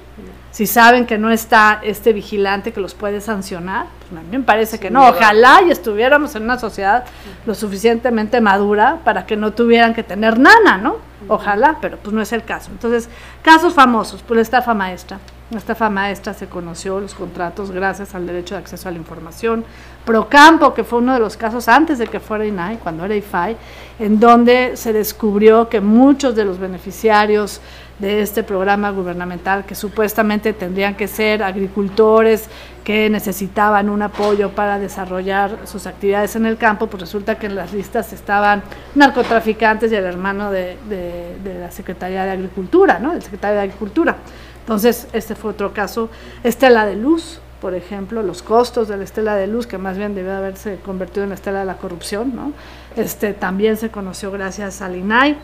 Si 0.50 0.66
saben 0.66 1.06
que 1.06 1.18
no 1.18 1.30
está 1.30 1.80
este 1.82 2.12
vigilante 2.12 2.72
que 2.72 2.80
los 2.80 2.94
puede 2.94 3.20
sancionar, 3.20 3.86
pues 4.08 4.20
a 4.20 4.22
mí 4.22 4.38
me 4.38 4.44
parece 4.44 4.78
que 4.78 4.88
no. 4.90 5.08
Ojalá 5.08 5.62
y 5.66 5.70
estuviéramos 5.70 6.36
en 6.36 6.44
una 6.44 6.58
sociedad 6.58 7.04
lo 7.44 7.54
suficientemente 7.56 8.40
madura 8.40 9.00
para 9.02 9.26
que 9.26 9.36
no 9.36 9.52
tuvieran 9.52 9.94
que 9.94 10.04
tener 10.04 10.38
nana, 10.38 10.76
¿no? 10.76 10.98
Ojalá, 11.26 11.78
pero 11.80 11.96
pues 11.96 12.14
no 12.14 12.22
es 12.22 12.32
el 12.32 12.44
caso. 12.44 12.70
Entonces, 12.70 13.08
casos 13.42 13.74
famosos, 13.74 14.22
pues 14.22 14.36
la 14.36 14.42
estafa 14.42 14.74
maestra. 14.74 15.18
La 15.50 15.58
estafa 15.58 15.90
maestra 15.90 16.32
se 16.32 16.46
conoció 16.46 17.00
los 17.00 17.14
contratos 17.14 17.70
gracias 17.70 18.14
al 18.14 18.26
derecho 18.26 18.54
de 18.54 18.62
acceso 18.62 18.88
a 18.88 18.92
la 18.92 18.96
información. 18.96 19.62
Procampo, 20.06 20.72
que 20.72 20.84
fue 20.84 21.00
uno 21.00 21.12
de 21.12 21.20
los 21.20 21.36
casos 21.36 21.68
antes 21.68 21.98
de 21.98 22.06
que 22.06 22.18
fuera 22.18 22.46
INAI, 22.46 22.78
cuando 22.78 23.04
era 23.04 23.14
IFAI, 23.14 23.56
en 23.98 24.18
donde 24.18 24.72
se 24.76 24.94
descubrió 24.94 25.68
que 25.68 25.82
muchos 25.82 26.34
de 26.34 26.46
los 26.46 26.58
beneficiarios 26.58 27.60
de 27.98 28.22
este 28.22 28.42
programa 28.42 28.90
gubernamental, 28.90 29.64
que 29.66 29.74
supuestamente 29.74 30.54
tendrían 30.54 30.94
que 30.94 31.06
ser 31.06 31.42
agricultores 31.42 32.48
que 32.82 33.08
necesitaban 33.08 33.88
un 33.88 34.02
apoyo 34.02 34.50
para 34.50 34.78
desarrollar 34.78 35.58
sus 35.64 35.86
actividades 35.86 36.36
en 36.36 36.46
el 36.46 36.56
campo, 36.56 36.86
pues 36.86 37.02
resulta 37.02 37.38
que 37.38 37.46
en 37.46 37.54
las 37.54 37.72
listas 37.72 38.12
estaban 38.12 38.62
narcotraficantes 38.94 39.92
y 39.92 39.94
el 39.94 40.04
hermano 40.04 40.50
de, 40.50 40.76
la 41.44 41.70
Secretaría 41.70 42.24
de 42.24 42.30
Agricultura, 42.32 42.98
¿no? 42.98 43.12
El 43.12 43.22
secretario 43.22 43.56
de 43.56 43.62
Agricultura. 43.62 44.16
Entonces, 44.64 45.08
este 45.12 45.34
fue 45.34 45.50
otro 45.50 45.72
caso. 45.74 46.08
Estela 46.42 46.86
de 46.86 46.96
Luz, 46.96 47.40
por 47.60 47.74
ejemplo, 47.74 48.22
los 48.22 48.42
costos 48.42 48.88
de 48.88 48.96
la 48.98 49.04
estela 49.04 49.36
de 49.36 49.46
luz, 49.46 49.66
que 49.66 49.78
más 49.78 49.96
bien 49.96 50.14
debió 50.14 50.34
haberse 50.34 50.78
convertido 50.84 51.22
en 51.22 51.30
la 51.30 51.34
estela 51.34 51.60
de 51.60 51.64
la 51.64 51.78
corrupción, 51.78 52.36
¿no? 52.36 52.52
este, 52.94 53.32
también 53.32 53.78
se 53.78 53.90
conoció 53.90 54.30
gracias 54.30 54.82
al 54.82 54.96
INAI 54.96 55.38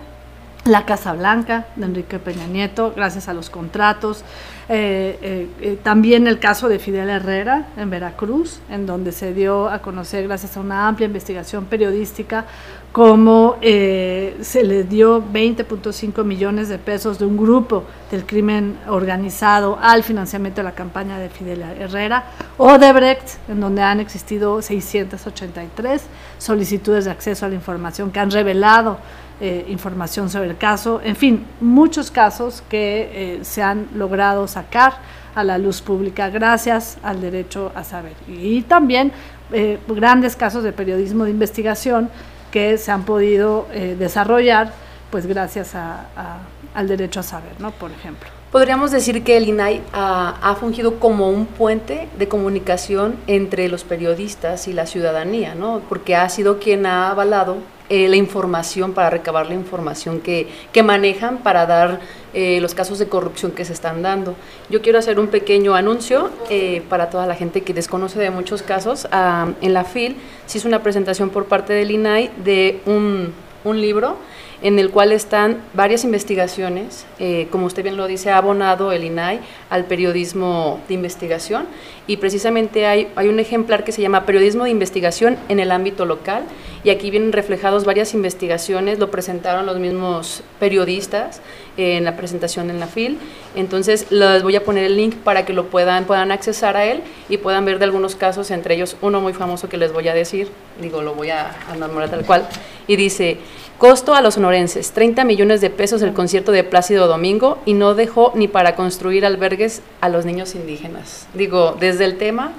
la 0.71 0.85
Casa 0.85 1.13
Blanca 1.15 1.67
de 1.75 1.85
Enrique 1.85 2.21
Peña 2.21 2.47
Nieto, 2.47 2.93
gracias 2.95 3.29
a 3.29 3.35
los 3.35 3.51
contratos. 3.51 4.25
Eh, 4.69 5.19
eh, 5.21 5.49
eh, 5.61 5.79
también 5.83 6.29
el 6.29 6.39
caso 6.39 6.69
de 6.69 6.79
Fidel 6.79 7.11
Herrera 7.11 7.67
en 7.77 7.91
Veracruz, 7.91 8.61
en 8.71 8.87
donde 8.87 9.11
se 9.11 9.35
dio 9.35 9.69
a 9.69 9.81
conocer, 9.81 10.29
gracias 10.29 10.57
a 10.57 10.61
una 10.61 10.87
amplia 10.87 11.07
investigación 11.07 11.65
periodística, 11.65 12.47
cómo 12.93 13.57
se 13.61 14.63
le 14.65 14.85
dio 14.85 15.23
20.5 15.23 16.25
millones 16.25 16.69
de 16.69 16.79
pesos 16.79 17.19
de 17.19 17.25
un 17.25 17.37
grupo 17.37 17.85
del 18.13 18.25
crimen 18.25 18.79
organizado 18.89 19.77
al 19.81 20.05
financiamiento 20.05 20.61
de 20.61 20.65
la 20.65 20.75
campaña 20.75 21.19
de 21.19 21.31
Fidel 21.31 21.63
Herrera. 21.63 22.25
Odebrecht, 22.59 23.39
en 23.49 23.61
donde 23.61 23.83
han 23.83 23.99
existido 23.99 24.63
683 24.63 26.03
solicitudes 26.39 27.05
de 27.07 27.11
acceso 27.11 27.47
a 27.47 27.49
la 27.49 27.55
información 27.57 28.11
que 28.11 28.21
han 28.21 28.31
revelado 28.31 28.99
eh, 29.43 29.65
información 29.69 30.29
sobre 30.29 30.51
el 30.51 30.59
caso, 30.59 31.01
en 31.03 31.17
fin, 31.17 31.47
muchos 31.63 32.11
casos 32.11 32.63
que 32.69 33.39
eh, 33.39 33.39
se 33.41 33.63
han 33.63 33.89
logrado 33.95 34.47
sacar 34.47 34.99
a 35.35 35.43
la 35.45 35.57
luz 35.57 35.81
pública 35.81 36.29
gracias 36.29 36.99
al 37.03 37.23
derecho 37.23 37.73
a 37.75 37.83
saber. 37.83 38.13
Y 38.29 38.61
también 38.61 39.13
eh, 39.51 39.79
grandes 39.89 40.37
casos 40.37 40.63
de 40.63 40.75
periodismo 40.75 41.25
de 41.25 41.31
investigación 41.31 42.11
que 42.51 42.77
se 42.77 42.91
han 42.91 43.05
podido 43.05 43.67
desarrollar 43.99 44.73
pues 45.11 45.25
gracias 45.27 45.75
al 45.75 46.89
derecho 46.89 47.21
a 47.21 47.23
saber, 47.23 47.53
¿no? 47.61 47.71
Por 47.71 47.93
ejemplo. 47.93 48.29
Podríamos 48.53 48.91
decir 48.91 49.25
que 49.25 49.39
el 49.39 49.49
INAI 49.49 49.81
ha, 49.95 50.35
ha, 50.43 50.55
fungido 50.57 50.99
como 50.99 51.31
un 51.31 51.47
puente 51.47 52.09
de 52.19 52.29
comunicación 52.29 53.17
entre 53.27 53.69
los 53.69 53.85
periodistas 53.85 54.69
y 54.69 54.75
la 54.75 54.85
ciudadanía, 54.85 55.55
¿no? 55.55 55.81
Porque 55.89 56.15
ha 56.15 56.29
sido 56.29 56.59
quien 56.59 56.85
ha 56.85 57.11
avalado 57.11 57.59
eh, 57.91 58.09
la 58.09 58.17
información, 58.17 58.93
para 58.93 59.11
recabar 59.11 59.49
la 59.49 59.55
información 59.55 60.21
que, 60.21 60.47
que 60.73 60.83
manejan 60.83 61.39
para 61.39 61.67
dar 61.67 62.01
eh, 62.33 62.61
los 62.61 62.73
casos 62.73 63.01
de 63.01 63.09
corrupción 63.09 63.51
que 63.51 63.65
se 63.65 63.73
están 63.73 64.01
dando. 64.01 64.37
Yo 64.69 64.81
quiero 64.81 65.01
hacer 65.01 65.19
un 65.19 65.27
pequeño 65.27 65.75
anuncio 65.75 66.31
eh, 66.49 66.83
para 66.89 67.11
toda 67.11 67.27
la 67.27 67.35
gente 67.35 67.63
que 67.63 67.75
desconoce 67.75 68.21
de 68.21 68.31
muchos 68.31 68.63
casos. 68.63 69.09
Ah, 69.11 69.49
en 69.61 69.75
la 69.75 69.83
FIL 69.83 70.17
se 70.47 70.59
hizo 70.59 70.69
una 70.69 70.85
presentación 70.85 71.31
por 71.31 71.47
parte 71.47 71.73
del 71.73 71.91
INAI 71.91 72.31
de 72.45 72.81
un, 72.87 73.35
un 73.65 73.81
libro 73.81 74.17
en 74.63 74.79
el 74.79 74.91
cual 74.91 75.13
están 75.13 75.63
varias 75.73 76.05
investigaciones, 76.05 77.07
eh, 77.19 77.49
como 77.51 77.67
usted 77.67 77.83
bien 77.83 77.97
lo 77.97 78.07
dice, 78.07 78.31
ha 78.31 78.37
abonado 78.37 78.93
el 78.93 79.05
INAI 79.05 79.41
al 79.71 79.85
periodismo 79.87 80.81
de 80.87 80.95
investigación 80.95 81.67
y 82.07 82.19
precisamente 82.19 82.87
hay, 82.87 83.09
hay 83.17 83.29
un 83.29 83.41
ejemplar 83.41 83.85
que 83.85 83.93
se 83.93 84.03
llama 84.03 84.27
Periodismo 84.27 84.65
de 84.65 84.71
Investigación 84.71 85.39
en 85.49 85.61
el 85.61 85.71
ámbito 85.71 86.05
local 86.05 86.45
y 86.85 86.91
aquí 86.91 87.11
vienen 87.11 87.33
reflejados 87.33 87.85
varias 87.85 88.13
investigaciones, 88.15 88.99
lo 88.99 89.11
presentaron 89.11 89.65
los 89.65 89.79
mismos 89.79 90.43
periodistas 90.59 91.41
en 91.77 92.05
la 92.05 92.17
presentación 92.17 92.69
en 92.69 92.81
la 92.81 92.87
FIL, 92.87 93.19
entonces 93.55 94.07
les 94.11 94.43
voy 94.43 94.57
a 94.57 94.65
poner 94.65 94.85
el 94.85 94.97
link 94.97 95.15
para 95.15 95.47
que 95.47 95.55
lo 95.55 95.67
puedan, 95.67 96.05
puedan 96.05 96.33
accesar 96.33 96.77
a 96.77 96.85
él 96.85 97.03
y 97.29 97.39
puedan 97.39 97.65
ver 97.65 97.79
de 97.79 97.85
algunos 97.87 98.15
casos, 98.15 98.51
entre 98.51 98.75
ellos 98.75 98.97
uno 99.01 99.21
muy 99.21 99.33
famoso 99.33 99.69
que 99.69 99.79
les 99.79 99.93
voy 99.93 100.09
a 100.09 100.15
decir, 100.15 100.49
digo, 100.81 101.01
lo 101.01 101.15
voy 101.15 101.31
a, 101.31 101.55
a 101.71 101.77
nombrar 101.77 102.11
tal 102.11 102.25
cual, 102.27 102.47
y 102.87 102.97
dice, 102.97 103.39
Costo 103.81 104.15
a 104.15 104.21
los 104.21 104.35
sonorenses, 104.35 104.93
30 104.93 105.25
millones 105.25 105.63
de 105.63 105.71
pesos 105.71 106.03
el 106.03 106.13
concierto 106.13 106.53
de 106.53 106.65
Plácido 106.65 107.07
Domingo 107.07 107.57
y 107.65 107.73
no 107.73 107.95
dejó 107.95 108.31
ni 108.35 108.47
para 108.47 108.77
construir 108.77 109.25
albergues 109.25 109.81
a 110.03 110.11
los 110.11 110.27
niños 110.27 110.55
indígenas. 110.55 111.27
Digo, 111.33 111.79
desde 111.81 112.05
el 112.05 112.19
tema 112.19 112.53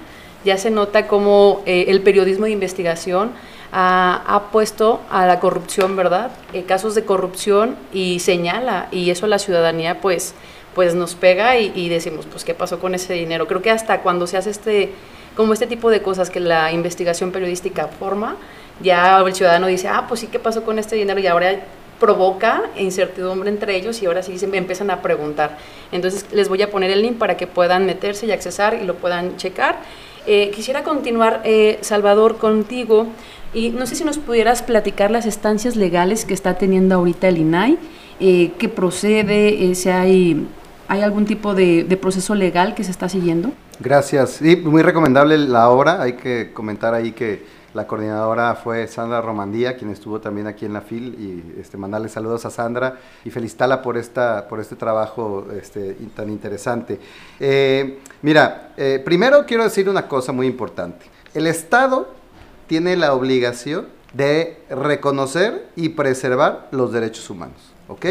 ya 0.43 0.57
se 0.57 0.71
nota 0.71 1.05
cómo 1.05 1.61
eh, 1.67 1.85
el 1.89 2.01
periodismo 2.01 2.45
de 2.45 2.51
investigación 2.53 3.33
ha, 3.71 4.45
puesto 4.51 4.99
a 5.11 5.27
la 5.27 5.39
corrupción, 5.39 5.95
¿verdad? 5.95 6.31
Eh, 6.53 6.63
casos 6.63 6.95
de 6.95 7.05
corrupción 7.05 7.75
y 7.93 8.19
señala, 8.19 8.87
y 8.91 9.11
eso 9.11 9.27
la 9.27 9.37
ciudadanía 9.37 10.01
pues, 10.01 10.33
pues 10.73 10.95
nos 10.95 11.13
pega 11.13 11.55
y, 11.59 11.71
y 11.75 11.89
decimos, 11.89 12.25
pues, 12.25 12.43
¿qué 12.43 12.55
pasó 12.55 12.79
con 12.79 12.95
ese 12.95 13.13
dinero? 13.13 13.45
Creo 13.45 13.61
que 13.61 13.69
hasta 13.69 14.01
cuando 14.01 14.25
se 14.25 14.37
hace 14.37 14.49
este, 14.49 14.91
como 15.37 15.53
este 15.53 15.67
tipo 15.67 15.91
de 15.91 16.01
cosas 16.01 16.31
que 16.31 16.39
la 16.39 16.71
investigación 16.71 17.31
periodística 17.31 17.87
forma, 17.89 18.37
ya 18.83 19.19
el 19.19 19.35
ciudadano 19.35 19.67
dice, 19.67 19.87
ah, 19.87 20.05
pues 20.07 20.19
sí, 20.19 20.27
¿qué 20.27 20.39
pasó 20.39 20.63
con 20.63 20.79
este 20.79 20.95
dinero? 20.95 21.19
Y 21.19 21.27
ahora 21.27 21.59
provoca 22.01 22.63
incertidumbre 22.77 23.49
entre 23.49 23.75
ellos 23.75 24.01
y 24.01 24.07
ahora 24.07 24.23
sí 24.23 24.39
se 24.39 24.47
me 24.47 24.57
empiezan 24.57 24.89
a 24.89 25.03
preguntar. 25.03 25.57
Entonces 25.91 26.25
les 26.31 26.49
voy 26.49 26.61
a 26.63 26.71
poner 26.71 26.89
el 26.89 27.03
link 27.03 27.17
para 27.17 27.37
que 27.37 27.45
puedan 27.45 27.85
meterse 27.85 28.25
y 28.25 28.31
accesar 28.31 28.79
y 28.81 28.85
lo 28.85 28.95
puedan 28.95 29.37
checar. 29.37 29.77
Eh, 30.25 30.51
quisiera 30.53 30.83
continuar, 30.83 31.41
eh, 31.45 31.77
Salvador, 31.81 32.37
contigo 32.37 33.05
y 33.53 33.69
no 33.69 33.85
sé 33.85 33.95
si 33.95 34.03
nos 34.03 34.17
pudieras 34.17 34.63
platicar 34.63 35.11
las 35.11 35.27
estancias 35.27 35.75
legales 35.75 36.25
que 36.25 36.33
está 36.33 36.57
teniendo 36.57 36.95
ahorita 36.95 37.27
el 37.27 37.37
INAI, 37.37 37.77
eh, 38.19 38.51
qué 38.57 38.67
procede, 38.67 39.73
si 39.75 39.89
hay, 39.89 40.47
hay 40.87 41.01
algún 41.01 41.25
tipo 41.25 41.53
de, 41.53 41.83
de, 41.83 41.97
proceso 41.97 42.33
legal 42.33 42.73
que 42.73 42.83
se 42.83 42.91
está 42.91 43.09
siguiendo. 43.09 43.51
Gracias. 43.79 44.31
Sí, 44.41 44.55
muy 44.55 44.81
recomendable 44.83 45.37
la 45.37 45.69
obra. 45.69 46.01
Hay 46.01 46.13
que 46.13 46.51
comentar 46.53 46.93
ahí 46.93 47.11
que 47.11 47.43
la 47.73 47.87
coordinadora 47.87 48.55
fue 48.55 48.87
Sandra 48.87 49.21
Romandía, 49.21 49.77
quien 49.77 49.91
estuvo 49.91 50.19
también 50.19 50.47
aquí 50.47 50.65
en 50.65 50.73
la 50.73 50.81
FIL, 50.81 51.15
y 51.17 51.59
este, 51.59 51.77
mandarle 51.77 52.09
saludos 52.09 52.45
a 52.45 52.49
Sandra 52.49 52.97
y 53.23 53.29
felicitarla 53.29 53.81
por, 53.81 53.97
esta, 53.97 54.47
por 54.47 54.59
este 54.59 54.75
trabajo 54.75 55.47
este, 55.53 55.95
tan 56.15 56.29
interesante. 56.29 56.99
Eh, 57.39 57.99
mira, 58.21 58.73
eh, 58.75 59.01
primero 59.03 59.45
quiero 59.45 59.63
decir 59.63 59.87
una 59.89 60.07
cosa 60.07 60.31
muy 60.31 60.47
importante. 60.47 61.05
El 61.33 61.47
Estado 61.47 62.09
tiene 62.67 62.97
la 62.97 63.13
obligación 63.13 63.87
de 64.13 64.59
reconocer 64.69 65.69
y 65.75 65.89
preservar 65.89 66.67
los 66.71 66.91
derechos 66.91 67.29
humanos, 67.29 67.73
¿ok? 67.87 68.05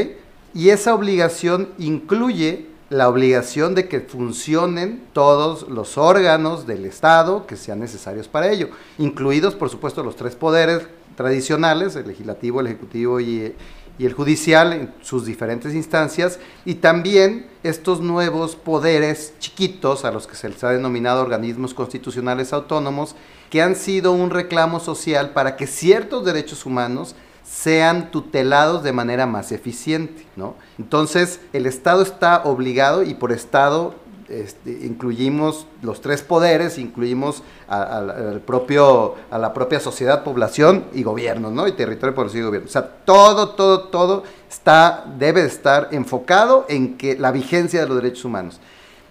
Y 0.55 0.71
esa 0.71 0.95
obligación 0.95 1.69
incluye 1.79 2.67
la 2.91 3.09
obligación 3.09 3.77
de 3.77 3.89
que 3.89 4.01
funcionen 4.01 5.05
todos 5.13 5.69
los 5.69 5.97
órganos 5.97 6.67
del 6.67 6.85
Estado 6.85 7.47
que 7.47 7.57
sean 7.57 7.79
necesarios 7.79 8.27
para 8.27 8.51
ello, 8.51 8.69
incluidos 8.99 9.55
por 9.55 9.71
supuesto 9.71 10.03
los 10.03 10.17
tres 10.17 10.35
poderes 10.35 10.83
tradicionales, 11.17 11.95
el 11.95 12.09
legislativo, 12.09 12.61
el 12.61 12.67
ejecutivo 12.67 13.21
y, 13.21 13.55
el 13.99 14.15
judicial 14.15 14.73
en 14.73 14.95
sus 15.03 15.27
diferentes 15.27 15.75
instancias, 15.75 16.39
y 16.65 16.77
también 16.77 17.47
estos 17.63 18.01
nuevos 18.01 18.57
poderes 18.57 19.35
chiquitos 19.41 20.07
a 20.07 20.11
los 20.11 20.27
que 20.27 20.37
se 20.37 20.49
les 20.49 20.65
ha 20.65 20.71
denominado 20.71 21.21
organismos 21.21 21.75
constitucionales 21.75 22.55
autónomos, 22.55 23.15
que 23.51 23.61
han 23.61 23.77
sido 23.77 24.13
un 24.13 24.31
reclamo 24.31 24.81
social 24.81 25.35
para 25.35 25.57
que 25.57 25.67
ciertos 25.67 26.25
derechos 26.25 26.65
humanos 26.65 27.15
sean 27.51 28.11
tutelados 28.13 28.85
de 28.85 28.93
manera 28.93 29.27
más 29.27 29.51
eficiente, 29.51 30.25
¿no? 30.37 30.55
Entonces, 30.79 31.41
el 31.53 31.67
Estado 31.67 32.03
está 32.03 32.45
obligado 32.45 33.03
y 33.03 33.15
por 33.15 33.33
Estado 33.33 33.95
este, 34.29 34.71
incluimos 34.87 35.67
los 35.83 36.01
tres 36.01 36.23
poderes, 36.23 36.79
incluimos 36.79 37.43
a, 37.69 38.05
propio, 38.47 39.17
a 39.33 39.39
la 39.39 39.53
propia 39.53 39.81
sociedad, 39.81 40.23
población 40.23 40.85
y 40.95 41.03
gobierno, 41.03 41.51
¿no? 41.51 41.67
Y 41.67 41.73
territorio, 41.73 42.15
población 42.15 42.45
y 42.45 42.47
gobierno. 42.47 42.69
O 42.69 42.73
sea, 42.73 42.89
todo, 43.05 43.51
todo, 43.51 43.89
todo 43.89 44.23
está, 44.49 45.05
debe 45.19 45.45
estar 45.45 45.89
enfocado 45.91 46.67
en 46.69 46.97
que 46.97 47.19
la 47.19 47.33
vigencia 47.33 47.81
de 47.81 47.89
los 47.89 47.97
derechos 47.97 48.25
humanos. 48.25 48.61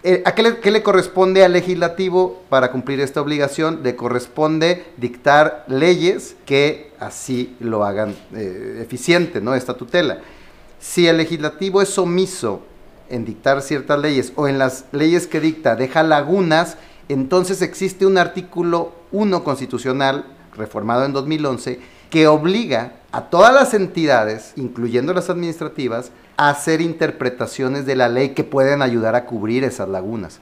Eh, 0.01 0.23
¿A 0.25 0.33
qué 0.33 0.71
le, 0.71 0.81
corresponde 0.81 1.43
al 1.43 1.51
legislativo 1.51 2.41
para 2.47 2.71
cumplir 2.71 3.01
esta 3.01 3.19
obligación? 3.19 3.81
Le 3.83 3.97
corresponde 3.97 4.85
dictar 4.95 5.65
leyes 5.67 6.37
que 6.45 6.91
así 6.99 7.57
lo 7.59 7.83
hagan 7.83 8.15
eh, 8.33 8.79
eficiente, 8.81 9.41
¿no? 9.41 9.55
Esta 9.55 9.73
tutela. 9.73 10.19
Si 10.79 11.07
el 11.07 11.17
legislativo 11.17 11.81
es 11.81 11.97
omiso 11.97 12.61
en 13.09 13.25
dictar 13.25 13.61
ciertas 13.61 13.99
leyes 13.99 14.31
o 14.37 14.47
en 14.47 14.57
las 14.57 14.85
leyes 14.93 15.27
que 15.27 15.41
dicta 15.41 15.75
deja 15.75 16.01
lagunas, 16.03 16.77
entonces 17.09 17.61
existe 17.61 18.05
un 18.05 18.17
artículo 18.17 18.93
1 19.11 19.43
constitucional 19.43 20.25
reformado 20.55 21.03
en 21.03 21.11
2011 21.11 21.79
que 22.09 22.27
obliga 22.27 22.93
a 23.11 23.21
todas 23.21 23.53
las 23.53 23.73
entidades, 23.73 24.53
incluyendo 24.55 25.13
las 25.13 25.29
administrativas, 25.29 26.11
a 26.37 26.49
hacer 26.49 26.79
interpretaciones 26.81 27.85
de 27.85 27.95
la 27.95 28.07
ley 28.07 28.29
que 28.29 28.43
pueden 28.43 28.81
ayudar 28.81 29.15
a 29.15 29.25
cubrir 29.25 29.63
esas 29.63 29.89
lagunas, 29.89 30.39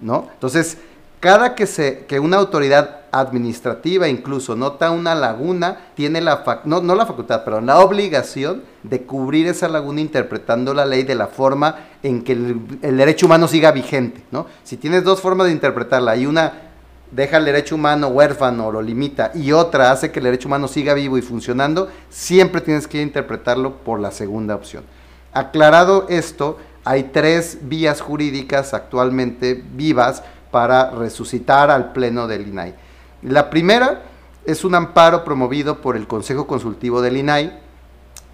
¿no? 0.00 0.28
Entonces, 0.34 0.78
cada 1.20 1.54
que, 1.54 1.66
se, 1.66 2.04
que 2.06 2.20
una 2.20 2.36
autoridad 2.36 3.00
administrativa 3.10 4.08
incluso 4.08 4.54
nota 4.54 4.90
una 4.90 5.14
laguna, 5.14 5.78
tiene 5.94 6.20
la, 6.20 6.62
no, 6.64 6.80
no 6.80 6.94
la 6.94 7.06
facultad, 7.06 7.42
pero 7.44 7.60
la 7.60 7.78
obligación 7.80 8.62
de 8.82 9.02
cubrir 9.02 9.46
esa 9.46 9.68
laguna 9.68 10.00
interpretando 10.00 10.74
la 10.74 10.86
ley 10.86 11.02
de 11.02 11.14
la 11.14 11.26
forma 11.26 11.76
en 12.02 12.22
que 12.22 12.32
el, 12.32 12.78
el 12.82 12.96
derecho 12.96 13.26
humano 13.26 13.48
siga 13.48 13.72
vigente, 13.72 14.22
¿no? 14.30 14.46
Si 14.62 14.76
tienes 14.76 15.02
dos 15.02 15.20
formas 15.20 15.46
de 15.46 15.54
interpretarla 15.54 16.16
y 16.16 16.26
una 16.26 16.67
deja 17.10 17.38
el 17.38 17.44
derecho 17.44 17.74
humano 17.74 18.08
huérfano, 18.08 18.70
lo 18.70 18.82
limita, 18.82 19.30
y 19.34 19.52
otra 19.52 19.90
hace 19.90 20.10
que 20.10 20.20
el 20.20 20.24
derecho 20.24 20.48
humano 20.48 20.68
siga 20.68 20.94
vivo 20.94 21.18
y 21.18 21.22
funcionando, 21.22 21.88
siempre 22.10 22.60
tienes 22.60 22.86
que 22.86 23.00
interpretarlo 23.00 23.76
por 23.76 24.00
la 24.00 24.10
segunda 24.10 24.54
opción. 24.54 24.84
Aclarado 25.32 26.06
esto, 26.08 26.58
hay 26.84 27.04
tres 27.04 27.58
vías 27.62 28.00
jurídicas 28.00 28.74
actualmente 28.74 29.62
vivas 29.74 30.22
para 30.50 30.90
resucitar 30.90 31.70
al 31.70 31.92
pleno 31.92 32.26
del 32.26 32.48
INAI. 32.48 32.74
La 33.22 33.50
primera 33.50 34.02
es 34.46 34.64
un 34.64 34.74
amparo 34.74 35.24
promovido 35.24 35.80
por 35.80 35.96
el 35.96 36.06
Consejo 36.06 36.46
Consultivo 36.46 37.02
del 37.02 37.18
INAI, 37.18 37.58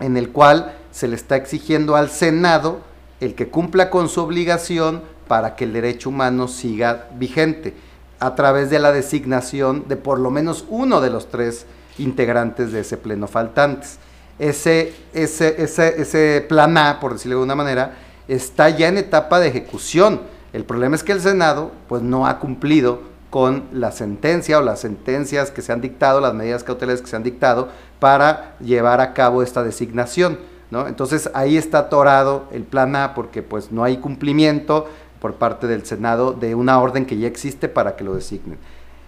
en 0.00 0.16
el 0.16 0.30
cual 0.30 0.74
se 0.90 1.08
le 1.08 1.16
está 1.16 1.36
exigiendo 1.36 1.96
al 1.96 2.10
Senado 2.10 2.80
el 3.20 3.34
que 3.34 3.48
cumpla 3.48 3.90
con 3.90 4.08
su 4.08 4.20
obligación 4.20 5.02
para 5.26 5.56
que 5.56 5.64
el 5.64 5.72
derecho 5.72 6.10
humano 6.10 6.46
siga 6.46 7.08
vigente 7.16 7.74
a 8.20 8.34
través 8.34 8.70
de 8.70 8.78
la 8.78 8.92
designación 8.92 9.84
de 9.88 9.96
por 9.96 10.18
lo 10.18 10.30
menos 10.30 10.64
uno 10.68 11.00
de 11.00 11.10
los 11.10 11.28
tres 11.28 11.66
integrantes 11.98 12.72
de 12.72 12.80
ese 12.80 12.96
pleno 12.96 13.26
faltantes. 13.28 13.98
Ese, 14.38 14.94
ese, 15.12 15.62
ese, 15.62 16.00
ese 16.00 16.44
plan 16.48 16.76
A, 16.76 16.98
por 17.00 17.12
decirlo 17.12 17.36
de 17.36 17.42
alguna 17.42 17.54
manera, 17.54 17.94
está 18.28 18.68
ya 18.70 18.88
en 18.88 18.98
etapa 18.98 19.38
de 19.38 19.48
ejecución. 19.48 20.20
El 20.52 20.64
problema 20.64 20.96
es 20.96 21.02
que 21.02 21.12
el 21.12 21.20
Senado 21.20 21.70
pues, 21.88 22.02
no 22.02 22.26
ha 22.26 22.38
cumplido 22.38 23.14
con 23.30 23.64
la 23.72 23.90
sentencia 23.90 24.58
o 24.58 24.62
las 24.62 24.80
sentencias 24.80 25.50
que 25.50 25.60
se 25.60 25.72
han 25.72 25.80
dictado, 25.80 26.20
las 26.20 26.34
medidas 26.34 26.62
cautelares 26.62 27.02
que 27.02 27.08
se 27.08 27.16
han 27.16 27.24
dictado 27.24 27.68
para 27.98 28.56
llevar 28.60 29.00
a 29.00 29.12
cabo 29.12 29.42
esta 29.42 29.64
designación. 29.64 30.38
¿no? 30.70 30.86
Entonces 30.86 31.28
ahí 31.34 31.56
está 31.56 31.78
atorado 31.78 32.44
el 32.52 32.62
plan 32.62 32.94
A 32.94 33.14
porque 33.14 33.42
pues 33.42 33.72
no 33.72 33.82
hay 33.82 33.96
cumplimiento, 33.96 34.88
por 35.20 35.34
parte 35.34 35.66
del 35.66 35.84
Senado 35.86 36.32
de 36.32 36.54
una 36.54 36.80
orden 36.80 37.06
que 37.06 37.16
ya 37.16 37.26
existe 37.26 37.68
para 37.68 37.96
que 37.96 38.04
lo 38.04 38.14
designen. 38.14 38.58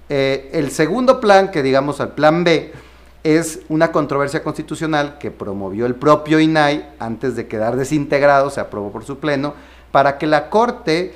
Eh, 0.09 0.51
el 0.53 0.71
segundo 0.71 1.21
plan, 1.21 1.51
que 1.51 1.63
digamos 1.63 2.01
al 2.01 2.13
plan 2.13 2.45
B, 2.45 2.73
es 3.25 3.61
una 3.69 3.91
controversia 3.91 4.43
constitucional 4.43 5.19
que 5.19 5.33
promovió 5.33 5.87
el 5.87 5.97
propio 5.97 6.39
INAI 6.39 6.91
antes 7.01 7.35
de 7.35 7.49
quedar 7.49 7.77
desintegrado, 7.77 8.51
se 8.51 8.61
aprobó 8.61 8.93
por 8.93 9.05
su 9.05 9.19
pleno, 9.19 9.55
para 9.91 10.17
que 10.17 10.27
la 10.27 10.49
Corte 10.49 11.13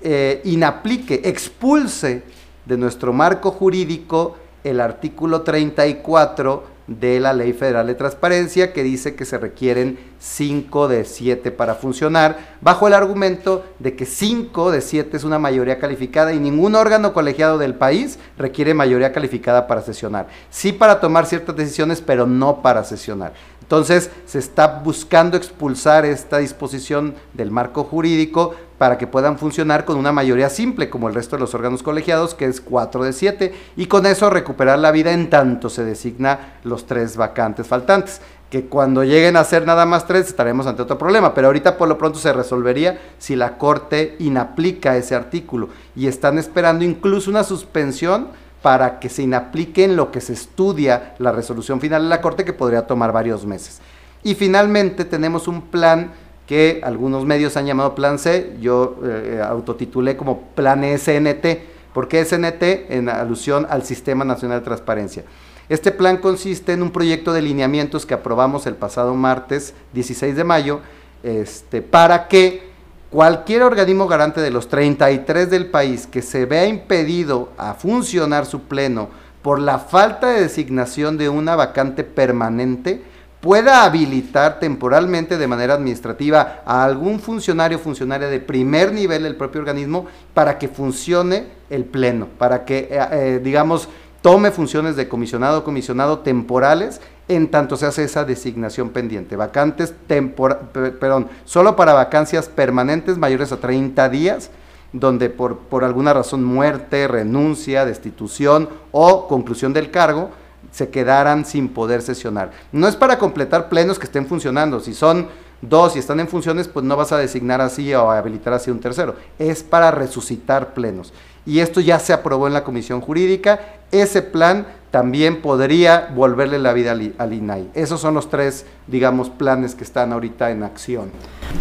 eh, 0.00 0.40
inaplique, 0.44 1.20
expulse 1.24 2.22
de 2.64 2.76
nuestro 2.78 3.12
marco 3.12 3.50
jurídico 3.50 4.36
el 4.64 4.80
artículo 4.80 5.42
34 5.42 6.71
de 6.86 7.20
la 7.20 7.32
Ley 7.32 7.52
Federal 7.52 7.86
de 7.86 7.94
Transparencia 7.94 8.72
que 8.72 8.82
dice 8.82 9.14
que 9.14 9.24
se 9.24 9.38
requieren 9.38 9.98
5 10.18 10.88
de 10.88 11.04
7 11.04 11.50
para 11.50 11.74
funcionar, 11.74 12.56
bajo 12.60 12.86
el 12.86 12.94
argumento 12.94 13.64
de 13.78 13.96
que 13.96 14.06
5 14.06 14.70
de 14.70 14.80
7 14.80 15.16
es 15.16 15.24
una 15.24 15.38
mayoría 15.38 15.78
calificada 15.78 16.32
y 16.32 16.38
ningún 16.38 16.74
órgano 16.74 17.12
colegiado 17.12 17.58
del 17.58 17.74
país 17.74 18.18
requiere 18.38 18.74
mayoría 18.74 19.12
calificada 19.12 19.66
para 19.66 19.82
sesionar. 19.82 20.28
Sí 20.50 20.72
para 20.72 21.00
tomar 21.00 21.26
ciertas 21.26 21.56
decisiones, 21.56 22.00
pero 22.00 22.26
no 22.26 22.62
para 22.62 22.84
sesionar. 22.84 23.32
Entonces 23.60 24.10
se 24.26 24.38
está 24.38 24.80
buscando 24.84 25.36
expulsar 25.36 26.04
esta 26.04 26.38
disposición 26.38 27.14
del 27.32 27.50
marco 27.50 27.84
jurídico 27.84 28.54
para 28.82 28.98
que 28.98 29.06
puedan 29.06 29.38
funcionar 29.38 29.84
con 29.84 29.96
una 29.96 30.10
mayoría 30.10 30.50
simple, 30.50 30.90
como 30.90 31.06
el 31.06 31.14
resto 31.14 31.36
de 31.36 31.40
los 31.40 31.54
órganos 31.54 31.84
colegiados, 31.84 32.34
que 32.34 32.46
es 32.46 32.60
4 32.60 33.04
de 33.04 33.12
7, 33.12 33.54
y 33.76 33.86
con 33.86 34.06
eso 34.06 34.28
recuperar 34.28 34.80
la 34.80 34.90
vida 34.90 35.12
en 35.12 35.30
tanto 35.30 35.70
se 35.70 35.84
designa 35.84 36.54
los 36.64 36.84
tres 36.84 37.16
vacantes 37.16 37.68
faltantes 37.68 38.20
que 38.50 38.64
cuando 38.64 39.04
lleguen 39.04 39.36
a 39.36 39.44
ser 39.44 39.64
nada 39.66 39.86
más 39.86 40.08
tres 40.08 40.26
estaremos 40.26 40.66
ante 40.66 40.82
otro 40.82 40.98
problema, 40.98 41.32
pero 41.32 41.46
ahorita 41.46 41.78
por 41.78 41.86
lo 41.86 41.96
pronto 41.96 42.18
se 42.18 42.32
resolvería 42.32 43.00
si 43.18 43.36
la 43.36 43.56
Corte 43.56 44.16
inaplica 44.18 44.96
ese 44.96 45.14
artículo 45.14 45.68
y 45.94 46.08
están 46.08 46.36
esperando 46.36 46.84
incluso 46.84 47.30
una 47.30 47.44
suspensión 47.44 48.30
para 48.62 48.98
que 48.98 49.08
se 49.08 49.22
inaplique 49.22 49.84
en 49.84 49.94
lo 49.94 50.10
que 50.10 50.20
se 50.20 50.32
estudia 50.32 51.14
la 51.18 51.30
resolución 51.30 51.80
final 51.80 52.02
de 52.02 52.08
la 52.08 52.20
Corte 52.20 52.44
que 52.44 52.52
podría 52.52 52.88
tomar 52.88 53.12
varios 53.12 53.46
meses. 53.46 53.80
Y 54.24 54.34
finalmente 54.34 55.04
tenemos 55.04 55.46
un 55.46 55.62
plan 55.62 56.10
que 56.46 56.80
algunos 56.82 57.24
medios 57.24 57.56
han 57.56 57.66
llamado 57.66 57.94
Plan 57.94 58.18
C, 58.18 58.56
yo 58.60 58.98
eh, 59.04 59.40
autotitulé 59.44 60.16
como 60.16 60.42
Plan 60.54 60.82
SNT. 60.82 61.46
¿Por 61.92 62.08
qué 62.08 62.24
SNT? 62.24 62.90
En 62.90 63.08
alusión 63.08 63.66
al 63.68 63.84
Sistema 63.84 64.24
Nacional 64.24 64.60
de 64.60 64.64
Transparencia. 64.64 65.24
Este 65.68 65.92
plan 65.92 66.18
consiste 66.18 66.72
en 66.72 66.82
un 66.82 66.90
proyecto 66.90 67.32
de 67.32 67.42
lineamientos 67.42 68.04
que 68.04 68.14
aprobamos 68.14 68.66
el 68.66 68.74
pasado 68.74 69.14
martes 69.14 69.74
16 69.92 70.36
de 70.36 70.44
mayo 70.44 70.80
este, 71.22 71.80
para 71.80 72.28
que 72.28 72.72
cualquier 73.10 73.62
organismo 73.62 74.08
garante 74.08 74.40
de 74.40 74.50
los 74.50 74.68
33 74.68 75.50
del 75.50 75.66
país 75.66 76.06
que 76.06 76.20
se 76.20 76.46
vea 76.46 76.66
impedido 76.66 77.50
a 77.56 77.74
funcionar 77.74 78.44
su 78.44 78.62
pleno 78.62 79.08
por 79.42 79.60
la 79.60 79.78
falta 79.78 80.28
de 80.28 80.42
designación 80.42 81.18
de 81.18 81.28
una 81.28 81.56
vacante 81.56 82.04
permanente, 82.04 83.02
pueda 83.42 83.82
habilitar 83.82 84.60
temporalmente 84.60 85.36
de 85.36 85.48
manera 85.48 85.74
administrativa 85.74 86.62
a 86.64 86.84
algún 86.84 87.18
funcionario 87.18 87.76
o 87.76 87.80
funcionaria 87.80 88.28
de 88.28 88.38
primer 88.38 88.92
nivel 88.92 89.24
del 89.24 89.34
propio 89.34 89.60
organismo 89.60 90.06
para 90.32 90.58
que 90.58 90.68
funcione 90.68 91.46
el 91.68 91.84
pleno, 91.84 92.28
para 92.38 92.64
que, 92.64 92.86
eh, 92.88 93.08
eh, 93.10 93.40
digamos, 93.42 93.88
tome 94.22 94.52
funciones 94.52 94.94
de 94.94 95.08
comisionado 95.08 95.58
o 95.58 95.64
comisionado 95.64 96.20
temporales 96.20 97.00
en 97.26 97.50
tanto 97.50 97.76
se 97.76 97.86
hace 97.86 98.04
esa 98.04 98.24
designación 98.24 98.90
pendiente. 98.90 99.34
Vacantes 99.34 99.92
perdón, 100.06 101.28
solo 101.44 101.74
para 101.74 101.94
vacancias 101.94 102.48
permanentes 102.48 103.18
mayores 103.18 103.50
a 103.50 103.56
30 103.56 104.08
días, 104.08 104.50
donde 104.92 105.30
por, 105.30 105.58
por 105.58 105.82
alguna 105.82 106.12
razón 106.12 106.44
muerte, 106.44 107.08
renuncia, 107.08 107.84
destitución 107.84 108.68
o 108.92 109.26
conclusión 109.26 109.72
del 109.72 109.90
cargo, 109.90 110.30
se 110.72 110.88
quedaran 110.90 111.44
sin 111.44 111.68
poder 111.68 112.02
sesionar. 112.02 112.50
No 112.72 112.88
es 112.88 112.96
para 112.96 113.18
completar 113.18 113.68
plenos 113.68 114.00
que 114.00 114.06
estén 114.06 114.26
funcionando, 114.26 114.80
si 114.80 114.94
son 114.94 115.28
dos 115.60 115.94
y 115.94 116.00
están 116.00 116.18
en 116.18 116.26
funciones, 116.26 116.66
pues 116.66 116.84
no 116.84 116.96
vas 116.96 117.12
a 117.12 117.18
designar 117.18 117.60
así 117.60 117.94
o 117.94 118.10
habilitar 118.10 118.52
así 118.52 118.72
un 118.72 118.80
tercero, 118.80 119.14
es 119.38 119.62
para 119.62 119.92
resucitar 119.92 120.74
plenos 120.74 121.12
y 121.44 121.60
esto 121.60 121.80
ya 121.80 121.98
se 121.98 122.12
aprobó 122.12 122.46
en 122.46 122.52
la 122.52 122.64
Comisión 122.64 123.00
Jurídica. 123.00 123.60
Ese 123.90 124.22
plan 124.22 124.66
también 124.90 125.42
podría 125.42 126.10
volverle 126.14 126.58
la 126.58 126.72
vida 126.72 126.92
al, 126.92 127.32
INAI. 127.32 127.70
Esos 127.74 128.00
son 128.00 128.14
los 128.14 128.30
tres, 128.30 128.64
digamos, 128.86 129.30
planes 129.30 129.74
que 129.74 129.84
están 129.84 130.12
ahorita 130.12 130.50
en 130.50 130.62
acción. 130.62 131.10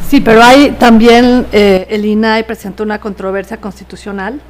Sí, 0.08 0.22
pero 0.22 0.44
hay 0.44 0.72
también, 0.72 1.48
eh, 1.52 1.88
el 1.90 2.06
INAI 2.06 2.46
presentó 2.46 2.84
una 2.84 3.00
controversia 3.00 3.58
constitucional, 3.58 4.42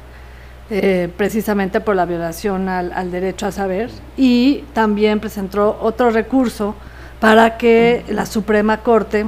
eh, 0.74 1.10
precisamente 1.18 1.82
por 1.82 1.94
la 1.94 2.06
violación 2.06 2.66
al, 2.66 3.10
derecho 3.10 3.44
a 3.44 3.52
saber, 3.52 3.90
y 4.16 4.64
también 4.72 5.20
presentó 5.20 5.78
otro 5.82 6.08
recurso 6.08 6.74
para 7.20 7.58
que 7.58 8.06
la 8.08 8.24
Suprema 8.24 8.78
Corte 8.78 9.26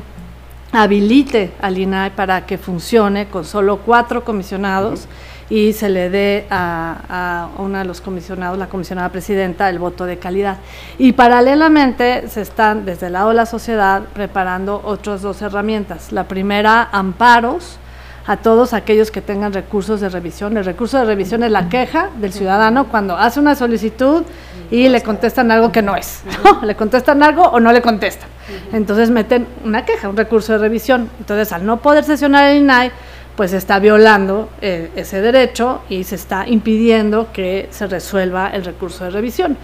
habilite 0.72 1.52
al 1.60 1.76
INAI 1.76 2.16
para 2.16 2.46
que 2.46 2.56
funcione 2.56 3.26
con 3.26 3.44
solo 3.44 3.80
cuatro 3.80 4.24
comisionados 4.24 5.06
y 5.50 5.74
se 5.74 5.90
le 5.90 6.08
dé 6.08 6.46
a, 6.48 7.50
a 7.58 7.62
uno 7.62 7.76
de 7.76 7.84
los 7.84 8.00
comisionados, 8.00 8.58
la 8.58 8.68
comisionada 8.68 9.10
presidenta, 9.10 9.68
el 9.68 9.78
voto 9.78 10.06
de 10.06 10.16
calidad. 10.16 10.56
Y 10.96 11.12
paralelamente 11.12 12.26
se 12.28 12.40
están, 12.40 12.86
desde 12.86 13.08
el 13.08 13.12
lado 13.12 13.28
de 13.28 13.34
la 13.34 13.44
sociedad, 13.44 14.04
preparando 14.14 14.80
otras 14.82 15.20
dos 15.20 15.42
herramientas. 15.42 16.10
La 16.10 16.24
primera, 16.24 16.88
amparos 16.90 17.78
a 18.26 18.38
todos 18.38 18.72
aquellos 18.72 19.10
que 19.10 19.20
tengan 19.20 19.52
recursos 19.52 20.00
de 20.00 20.08
revisión. 20.08 20.56
El 20.56 20.64
recurso 20.64 20.98
de 20.98 21.04
revisión 21.04 21.42
es 21.42 21.50
la 21.50 21.68
queja 21.68 22.10
del 22.16 22.32
ciudadano 22.32 22.88
cuando 22.88 23.16
hace 23.16 23.40
una 23.40 23.54
solicitud 23.54 24.22
y 24.70 24.88
le 24.88 25.02
contestan 25.02 25.50
algo 25.50 25.70
que 25.70 25.82
no 25.82 25.94
es. 25.94 26.22
Le 26.62 26.74
contestan 26.74 27.22
algo 27.22 27.42
o 27.42 27.60
no 27.60 27.72
le 27.72 27.82
contestan. 27.82 28.28
Entonces 28.72 29.10
meten 29.10 29.46
una 29.64 29.84
queja, 29.84 30.08
un 30.08 30.16
recurso 30.16 30.52
de 30.52 30.58
revisión. 30.58 31.10
Entonces, 31.18 31.52
al 31.52 31.66
no 31.66 31.78
poder 31.78 32.04
sesionar 32.04 32.50
el 32.50 32.62
INAI, 32.62 32.92
pues 33.36 33.52
está 33.52 33.78
violando 33.78 34.48
eh, 34.60 34.90
ese 34.96 35.20
derecho 35.20 35.82
y 35.88 36.04
se 36.04 36.14
está 36.14 36.46
impidiendo 36.46 37.28
que 37.32 37.68
se 37.70 37.86
resuelva 37.86 38.48
el 38.50 38.64
recurso 38.64 39.04
de 39.04 39.10
revisión. 39.10 39.56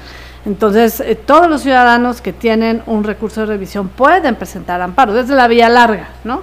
Entonces, 0.45 1.01
eh, 1.01 1.15
todos 1.15 1.49
los 1.49 1.63
ciudadanos 1.63 2.21
que 2.21 2.33
tienen 2.33 2.83
un 2.87 3.05
recurso 3.05 3.41
de 3.41 3.47
revisión 3.47 3.89
pueden 3.89 4.35
presentar 4.35 4.81
amparo 4.81 5.13
desde 5.13 5.35
la 5.35 5.47
vía 5.49 5.69
larga, 5.69 6.09
¿no? 6.25 6.43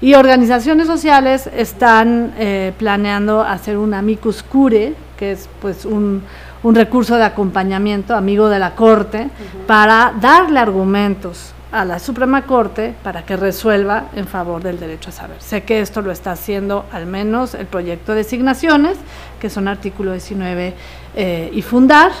Y 0.00 0.14
organizaciones 0.14 0.86
sociales 0.86 1.48
están 1.52 2.32
eh, 2.38 2.72
planeando 2.78 3.42
hacer 3.42 3.76
un 3.76 3.94
amicus 3.94 4.42
cure, 4.42 4.94
que 5.16 5.32
es 5.32 5.48
pues 5.60 5.84
un, 5.84 6.22
un 6.62 6.74
recurso 6.74 7.16
de 7.16 7.24
acompañamiento, 7.24 8.14
amigo 8.14 8.48
de 8.48 8.60
la 8.60 8.74
Corte, 8.74 9.28
para 9.66 10.14
darle 10.20 10.60
argumentos 10.60 11.52
a 11.70 11.84
la 11.84 11.98
Suprema 11.98 12.42
Corte 12.42 12.94
para 13.02 13.24
que 13.24 13.36
resuelva 13.36 14.06
en 14.14 14.26
favor 14.26 14.62
del 14.62 14.80
derecho 14.80 15.10
a 15.10 15.12
saber. 15.12 15.36
Sé 15.40 15.64
que 15.64 15.80
esto 15.80 16.00
lo 16.00 16.10
está 16.10 16.32
haciendo 16.32 16.86
al 16.92 17.06
menos 17.06 17.54
el 17.54 17.66
proyecto 17.66 18.12
de 18.12 18.18
designaciones, 18.18 18.96
que 19.40 19.50
son 19.50 19.68
artículo 19.68 20.12
19 20.12 20.74
eh, 21.14 21.50
y 21.52 21.62
fundar, 21.62 22.12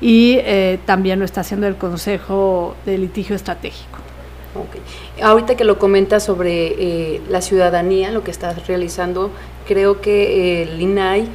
y 0.00 0.36
eh, 0.38 0.78
también 0.84 1.18
lo 1.18 1.24
está 1.24 1.42
haciendo 1.42 1.66
el 1.66 1.76
Consejo 1.76 2.74
de 2.84 2.98
Litigio 2.98 3.36
Estratégico. 3.36 3.99
Ahorita 5.22 5.56
que 5.56 5.64
lo 5.64 5.78
comenta 5.78 6.20
sobre 6.20 6.66
eh, 6.66 7.20
la 7.28 7.40
ciudadanía, 7.40 8.10
lo 8.10 8.24
que 8.24 8.30
está 8.30 8.52
realizando, 8.66 9.30
creo 9.66 10.00
que 10.00 10.62
el 10.62 10.80
INAI 10.80 11.28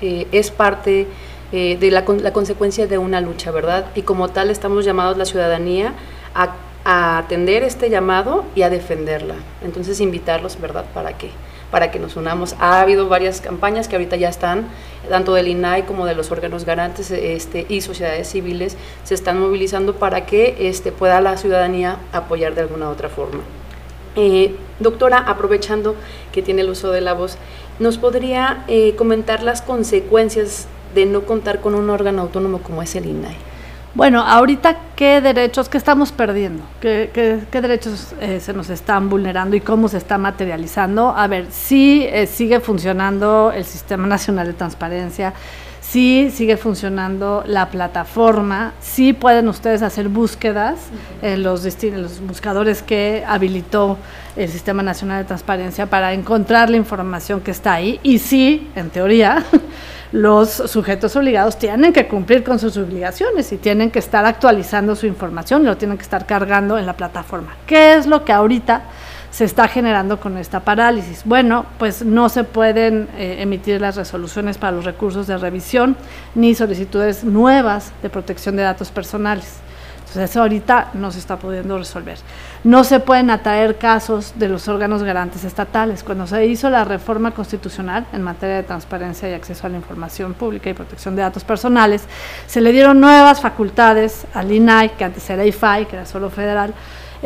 es 0.00 0.50
parte 0.50 1.06
de 1.50 1.90
la, 1.90 2.04
la 2.20 2.32
consecuencia 2.32 2.86
de 2.86 2.98
una 2.98 3.20
lucha, 3.20 3.50
¿verdad? 3.50 3.86
Y 3.94 4.02
como 4.02 4.28
tal 4.28 4.50
estamos 4.50 4.84
llamados 4.84 5.16
la 5.16 5.24
ciudadanía 5.24 5.94
a 6.34 6.56
a 6.84 7.18
atender 7.18 7.62
este 7.62 7.88
llamado 7.88 8.44
y 8.54 8.62
a 8.62 8.70
defenderla. 8.70 9.36
Entonces 9.62 10.00
invitarlos, 10.00 10.60
¿verdad? 10.60 10.84
Para 10.92 11.16
que, 11.16 11.30
para 11.74 11.90
que 11.90 11.98
nos 11.98 12.14
unamos. 12.14 12.54
Ha 12.60 12.80
habido 12.80 13.08
varias 13.08 13.40
campañas 13.40 13.88
que 13.88 13.96
ahorita 13.96 14.14
ya 14.14 14.28
están, 14.28 14.68
tanto 15.08 15.34
del 15.34 15.48
INAI 15.48 15.86
como 15.86 16.06
de 16.06 16.14
los 16.14 16.30
órganos 16.30 16.64
garantes 16.64 17.10
este, 17.10 17.66
y 17.68 17.80
sociedades 17.80 18.28
civiles, 18.28 18.76
se 19.02 19.14
están 19.14 19.40
movilizando 19.40 19.96
para 19.96 20.24
que 20.24 20.68
este, 20.68 20.92
pueda 20.92 21.20
la 21.20 21.36
ciudadanía 21.36 21.96
apoyar 22.12 22.54
de 22.54 22.60
alguna 22.60 22.88
otra 22.90 23.08
forma. 23.08 23.40
Eh, 24.14 24.54
doctora, 24.78 25.18
aprovechando 25.18 25.96
que 26.30 26.42
tiene 26.42 26.62
el 26.62 26.70
uso 26.70 26.92
de 26.92 27.00
la 27.00 27.12
voz, 27.12 27.38
¿nos 27.80 27.98
podría 27.98 28.62
eh, 28.68 28.94
comentar 28.94 29.42
las 29.42 29.60
consecuencias 29.60 30.68
de 30.94 31.06
no 31.06 31.22
contar 31.22 31.60
con 31.60 31.74
un 31.74 31.90
órgano 31.90 32.22
autónomo 32.22 32.60
como 32.62 32.82
es 32.82 32.94
el 32.94 33.06
INAI? 33.06 33.34
Bueno, 33.94 34.22
ahorita, 34.22 34.76
¿qué 34.96 35.20
derechos, 35.20 35.68
qué 35.68 35.78
estamos 35.78 36.10
perdiendo? 36.10 36.64
¿Qué, 36.80 37.10
qué, 37.14 37.60
derechos 37.60 38.12
eh, 38.20 38.40
se 38.40 38.52
nos 38.52 38.68
están 38.68 39.08
vulnerando 39.08 39.54
y 39.54 39.60
cómo 39.60 39.86
se 39.86 39.98
está 39.98 40.18
materializando? 40.18 41.14
A 41.16 41.28
ver, 41.28 41.46
sí 41.52 42.04
eh, 42.10 42.26
sigue 42.26 42.58
funcionando 42.58 43.52
el 43.54 43.64
Sistema 43.64 44.08
Nacional 44.08 44.48
de 44.48 44.54
Transparencia, 44.54 45.32
sí 45.80 46.32
sigue 46.34 46.56
funcionando 46.56 47.44
la 47.46 47.70
plataforma, 47.70 48.72
sí 48.80 49.12
pueden 49.12 49.46
ustedes 49.46 49.80
hacer 49.82 50.08
búsquedas 50.08 50.80
en 51.22 51.44
los, 51.44 51.62
los 51.84 52.20
buscadores 52.20 52.82
que 52.82 53.22
habilitó 53.24 53.96
el 54.34 54.48
Sistema 54.48 54.82
Nacional 54.82 55.22
de 55.22 55.28
Transparencia 55.28 55.86
para 55.86 56.12
encontrar 56.14 56.68
la 56.68 56.78
información 56.78 57.42
que 57.42 57.52
está 57.52 57.74
ahí 57.74 58.00
y 58.02 58.18
sí, 58.18 58.68
en 58.74 58.90
teoría, 58.90 59.44
los 60.14 60.48
sujetos 60.48 61.16
obligados 61.16 61.58
tienen 61.58 61.92
que 61.92 62.06
cumplir 62.06 62.44
con 62.44 62.60
sus 62.60 62.76
obligaciones 62.76 63.50
y 63.50 63.56
tienen 63.56 63.90
que 63.90 63.98
estar 63.98 64.24
actualizando 64.24 64.94
su 64.94 65.06
información 65.06 65.62
y 65.62 65.64
lo 65.64 65.76
tienen 65.76 65.96
que 65.96 66.04
estar 66.04 66.24
cargando 66.24 66.78
en 66.78 66.86
la 66.86 66.92
plataforma. 66.92 67.56
¿Qué 67.66 67.94
es 67.94 68.06
lo 68.06 68.24
que 68.24 68.30
ahorita 68.32 68.84
se 69.32 69.44
está 69.44 69.66
generando 69.66 70.20
con 70.20 70.38
esta 70.38 70.60
parálisis? 70.60 71.22
Bueno, 71.24 71.66
pues 71.80 72.04
no 72.04 72.28
se 72.28 72.44
pueden 72.44 73.08
eh, 73.18 73.38
emitir 73.40 73.80
las 73.80 73.96
resoluciones 73.96 74.56
para 74.56 74.70
los 74.70 74.84
recursos 74.84 75.26
de 75.26 75.36
revisión 75.36 75.96
ni 76.36 76.54
solicitudes 76.54 77.24
nuevas 77.24 77.90
de 78.00 78.08
protección 78.08 78.54
de 78.54 78.62
datos 78.62 78.92
personales. 78.92 79.54
Entonces 80.14 80.30
eso 80.30 80.42
ahorita 80.42 80.90
no 80.94 81.10
se 81.10 81.18
está 81.18 81.36
pudiendo 81.36 81.76
resolver. 81.76 82.18
No 82.62 82.84
se 82.84 83.00
pueden 83.00 83.30
atraer 83.30 83.78
casos 83.78 84.34
de 84.36 84.48
los 84.48 84.68
órganos 84.68 85.02
garantes 85.02 85.42
estatales. 85.42 86.04
Cuando 86.04 86.28
se 86.28 86.46
hizo 86.46 86.70
la 86.70 86.84
reforma 86.84 87.32
constitucional 87.32 88.06
en 88.12 88.22
materia 88.22 88.54
de 88.54 88.62
transparencia 88.62 89.28
y 89.28 89.32
acceso 89.32 89.66
a 89.66 89.70
la 89.70 89.76
información 89.76 90.34
pública 90.34 90.70
y 90.70 90.74
protección 90.74 91.16
de 91.16 91.22
datos 91.22 91.42
personales, 91.42 92.04
se 92.46 92.60
le 92.60 92.70
dieron 92.70 93.00
nuevas 93.00 93.40
facultades 93.40 94.24
al 94.34 94.52
INAI, 94.52 94.90
que 94.90 95.02
antes 95.02 95.28
era 95.28 95.44
IFAI, 95.44 95.86
que 95.86 95.96
era 95.96 96.06
solo 96.06 96.30
federal, 96.30 96.72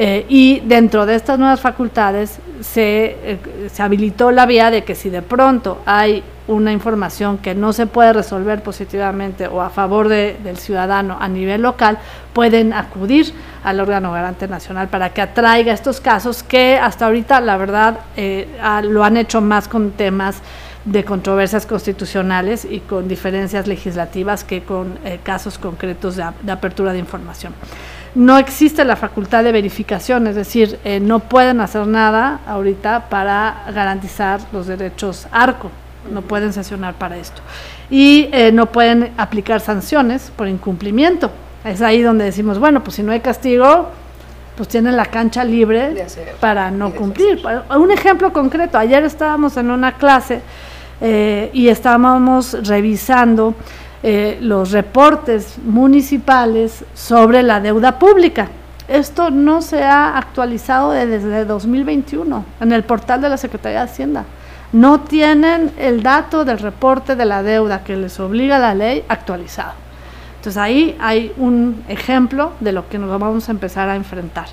eh, 0.00 0.24
y 0.28 0.60
dentro 0.60 1.06
de 1.06 1.16
estas 1.16 1.40
nuevas 1.40 1.60
facultades 1.60 2.38
se, 2.60 3.16
eh, 3.20 3.38
se, 3.68 3.82
habilitó 3.82 4.30
la 4.30 4.46
vía 4.46 4.70
de 4.70 4.84
que 4.84 4.94
si 4.94 5.10
de 5.10 5.22
pronto 5.22 5.78
hay 5.86 6.22
una 6.46 6.70
información 6.72 7.38
que 7.38 7.56
no 7.56 7.72
se 7.72 7.88
puede 7.88 8.12
resolver 8.12 8.62
positivamente 8.62 9.48
o 9.48 9.60
a 9.60 9.70
favor 9.70 10.08
del 10.08 10.56
ciudadano 10.56 11.18
a 11.20 11.26
nivel 11.26 11.62
local, 11.62 11.98
pueden 12.32 12.74
acudir 12.74 13.34
al 13.64 13.80
órgano 13.80 14.12
garante 14.12 14.46
nacional 14.46 14.86
para 14.86 15.10
que 15.10 15.20
atraiga 15.20 15.72
estos 15.72 16.00
casos 16.00 16.44
que 16.44 16.78
hasta 16.78 17.06
ahorita, 17.06 17.40
la 17.40 17.56
verdad, 17.56 17.98
eh, 18.16 18.46
lo 18.84 19.02
han 19.02 19.16
hecho 19.16 19.40
más 19.40 19.66
con 19.66 19.90
temas 19.90 20.42
de 20.84 21.04
controversias 21.04 21.66
constitucionales 21.66 22.64
y 22.64 22.78
con 22.78 23.08
diferencias 23.08 23.66
legislativas 23.66 24.44
que 24.44 24.62
con 24.62 24.96
casos 25.24 25.58
concretos 25.58 26.14
de 26.14 26.52
apertura 26.52 26.92
de 26.92 27.00
información 27.00 27.52
no 28.14 28.38
existe 28.38 28.84
la 28.84 28.96
facultad 28.96 29.44
de 29.44 29.52
verificación, 29.52 30.26
es 30.26 30.36
decir, 30.36 30.78
eh, 30.84 31.00
no 31.00 31.20
pueden 31.20 31.60
hacer 31.60 31.86
nada 31.86 32.40
ahorita 32.46 33.08
para 33.08 33.64
garantizar 33.74 34.40
los 34.52 34.66
derechos 34.66 35.26
ARCO, 35.30 35.70
no 36.12 36.22
pueden 36.22 36.52
sesionar 36.52 36.94
para 36.94 37.16
esto. 37.16 37.42
Y 37.90 38.28
eh, 38.32 38.50
no 38.52 38.66
pueden 38.66 39.12
aplicar 39.16 39.60
sanciones 39.60 40.32
por 40.34 40.48
incumplimiento. 40.48 41.30
Es 41.64 41.82
ahí 41.82 42.02
donde 42.02 42.24
decimos, 42.24 42.58
bueno, 42.58 42.82
pues 42.82 42.96
si 42.96 43.02
no 43.02 43.12
hay 43.12 43.20
castigo, 43.20 43.90
pues 44.56 44.68
tienen 44.68 44.96
la 44.96 45.06
cancha 45.06 45.44
libre 45.44 46.04
para 46.40 46.70
no 46.70 46.92
cumplir. 46.92 47.40
Un 47.76 47.90
ejemplo 47.90 48.32
concreto, 48.32 48.76
ayer 48.76 49.04
estábamos 49.04 49.56
en 49.56 49.70
una 49.70 49.92
clase 49.92 50.40
eh, 51.00 51.50
y 51.52 51.68
estábamos 51.68 52.56
revisando 52.66 53.54
eh, 54.02 54.38
los 54.40 54.70
reportes 54.70 55.56
municipales 55.64 56.84
sobre 56.94 57.42
la 57.42 57.60
deuda 57.60 57.98
pública. 57.98 58.48
Esto 58.86 59.30
no 59.30 59.60
se 59.60 59.82
ha 59.82 60.16
actualizado 60.16 60.92
desde 60.92 61.44
2021 61.44 62.44
en 62.60 62.72
el 62.72 62.84
portal 62.84 63.20
de 63.20 63.28
la 63.28 63.36
Secretaría 63.36 63.80
de 63.80 63.84
Hacienda. 63.84 64.24
No 64.72 65.00
tienen 65.00 65.72
el 65.78 66.02
dato 66.02 66.44
del 66.44 66.58
reporte 66.58 67.16
de 67.16 67.24
la 67.24 67.42
deuda 67.42 67.82
que 67.82 67.96
les 67.96 68.18
obliga 68.20 68.58
la 68.58 68.74
ley 68.74 69.04
actualizado. 69.08 69.74
Entonces 70.36 70.62
ahí 70.62 70.96
hay 71.00 71.32
un 71.36 71.82
ejemplo 71.88 72.52
de 72.60 72.70
lo 72.70 72.88
que 72.88 72.96
nos 72.96 73.10
vamos 73.18 73.48
a 73.48 73.52
empezar 73.52 73.88
a 73.88 73.96
enfrentar. 73.96 74.46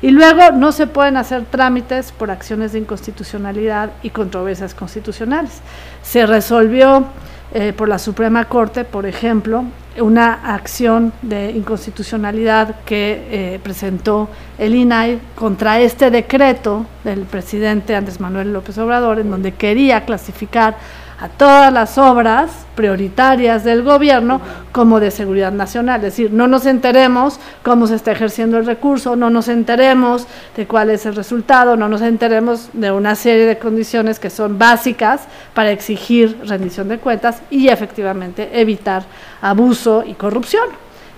Y 0.00 0.10
luego 0.10 0.52
no 0.52 0.70
se 0.70 0.86
pueden 0.86 1.16
hacer 1.16 1.44
trámites 1.46 2.12
por 2.12 2.30
acciones 2.30 2.72
de 2.72 2.78
inconstitucionalidad 2.78 3.90
y 4.04 4.10
controversias 4.10 4.72
constitucionales. 4.72 5.60
Se 6.02 6.26
resolvió 6.26 7.06
eh, 7.54 7.72
por 7.72 7.88
la 7.88 7.98
Suprema 7.98 8.46
Corte, 8.46 8.84
por 8.84 9.06
ejemplo, 9.06 9.64
una 10.00 10.54
acción 10.54 11.12
de 11.20 11.50
inconstitucionalidad 11.50 12.76
que 12.86 13.26
eh, 13.30 13.60
presentó 13.62 14.30
el 14.58 14.74
INAI 14.74 15.20
contra 15.34 15.78
este 15.80 16.10
decreto 16.10 16.86
del 17.04 17.20
presidente 17.20 17.94
Andrés 17.94 18.20
Manuel 18.20 18.54
López 18.54 18.78
Obrador, 18.78 19.18
en 19.18 19.30
donde 19.30 19.52
quería 19.52 20.06
clasificar 20.06 20.76
a 21.22 21.28
todas 21.28 21.72
las 21.72 21.98
obras 21.98 22.50
prioritarias 22.74 23.62
del 23.62 23.84
gobierno 23.84 24.40
como 24.72 24.98
de 24.98 25.12
seguridad 25.12 25.52
nacional. 25.52 26.00
Es 26.00 26.16
decir, 26.16 26.32
no 26.32 26.48
nos 26.48 26.66
enteremos 26.66 27.38
cómo 27.62 27.86
se 27.86 27.94
está 27.94 28.10
ejerciendo 28.10 28.58
el 28.58 28.66
recurso, 28.66 29.14
no 29.14 29.30
nos 29.30 29.46
enteremos 29.46 30.26
de 30.56 30.66
cuál 30.66 30.90
es 30.90 31.06
el 31.06 31.14
resultado, 31.14 31.76
no 31.76 31.88
nos 31.88 32.02
enteremos 32.02 32.70
de 32.72 32.90
una 32.90 33.14
serie 33.14 33.46
de 33.46 33.56
condiciones 33.56 34.18
que 34.18 34.30
son 34.30 34.58
básicas 34.58 35.20
para 35.54 35.70
exigir 35.70 36.40
rendición 36.44 36.88
de 36.88 36.98
cuentas 36.98 37.40
y 37.50 37.68
efectivamente 37.68 38.60
evitar 38.60 39.04
abuso 39.40 40.02
y 40.04 40.14
corrupción. 40.14 40.70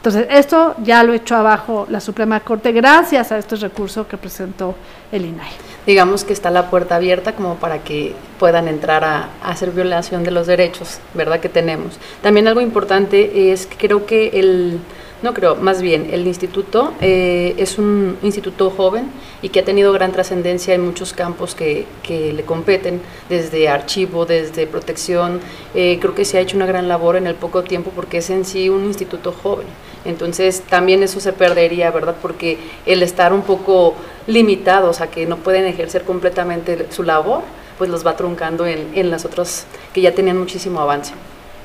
Entonces, 0.04 0.26
esto 0.32 0.74
ya 0.82 1.02
lo 1.02 1.14
echó 1.14 1.34
abajo 1.34 1.86
la 1.88 1.98
Suprema 1.98 2.38
Corte 2.40 2.72
gracias 2.72 3.32
a 3.32 3.38
este 3.38 3.56
recurso 3.56 4.06
que 4.06 4.18
presentó 4.18 4.74
el 5.10 5.24
INAI. 5.24 5.48
Digamos 5.86 6.24
que 6.24 6.34
está 6.34 6.50
la 6.50 6.68
puerta 6.68 6.96
abierta 6.96 7.34
como 7.34 7.54
para 7.54 7.82
que 7.82 8.14
puedan 8.38 8.68
entrar 8.68 9.02
a, 9.02 9.30
hacer 9.42 9.70
violación 9.70 10.22
de 10.22 10.30
los 10.30 10.46
derechos, 10.46 10.98
¿verdad? 11.14 11.40
Que 11.40 11.48
tenemos. 11.48 11.98
También 12.20 12.46
algo 12.48 12.60
importante 12.60 13.50
es 13.50 13.64
que 13.64 13.78
creo 13.78 14.04
que 14.04 14.28
el, 14.34 14.78
no 15.22 15.32
creo, 15.32 15.56
más 15.56 15.80
bien, 15.80 16.10
el 16.12 16.26
instituto 16.26 16.92
eh, 17.00 17.54
es 17.56 17.78
un 17.78 18.18
instituto 18.22 18.68
joven 18.68 19.06
y 19.40 19.48
que 19.48 19.60
ha 19.60 19.64
tenido 19.64 19.90
gran 19.94 20.12
trascendencia 20.12 20.74
en 20.74 20.84
muchos 20.84 21.14
campos 21.14 21.54
que, 21.54 21.86
que, 22.02 22.34
le 22.34 22.42
competen, 22.42 23.00
desde 23.30 23.70
archivo, 23.70 24.26
desde 24.26 24.66
protección. 24.66 25.40
Eh, 25.74 25.96
creo 25.98 26.14
que 26.14 26.26
se 26.26 26.36
ha 26.36 26.42
hecho 26.42 26.58
una 26.58 26.66
gran 26.66 26.88
labor 26.88 27.16
en 27.16 27.26
el 27.26 27.36
poco 27.36 27.62
tiempo 27.62 27.90
porque 27.96 28.18
es 28.18 28.28
en 28.28 28.44
sí 28.44 28.68
un 28.68 28.84
instituto 28.84 29.32
joven. 29.32 29.66
Entonces 30.04 30.62
también 30.68 31.02
eso 31.02 31.20
se 31.20 31.32
perdería, 31.32 31.90
¿verdad? 31.90 32.16
Porque 32.20 32.58
el 32.86 33.02
estar 33.02 33.32
un 33.32 33.42
poco 33.42 33.94
limitados 34.26 35.00
a 35.00 35.08
que 35.08 35.26
no 35.26 35.38
pueden 35.38 35.64
ejercer 35.64 36.02
completamente 36.02 36.86
su 36.90 37.02
labor, 37.02 37.42
pues 37.78 37.90
los 37.90 38.06
va 38.06 38.16
truncando 38.16 38.66
en, 38.66 38.88
en 38.94 39.10
las 39.10 39.24
otras 39.24 39.66
que 39.92 40.00
ya 40.00 40.14
tenían 40.14 40.38
muchísimo 40.38 40.80
avance. 40.80 41.12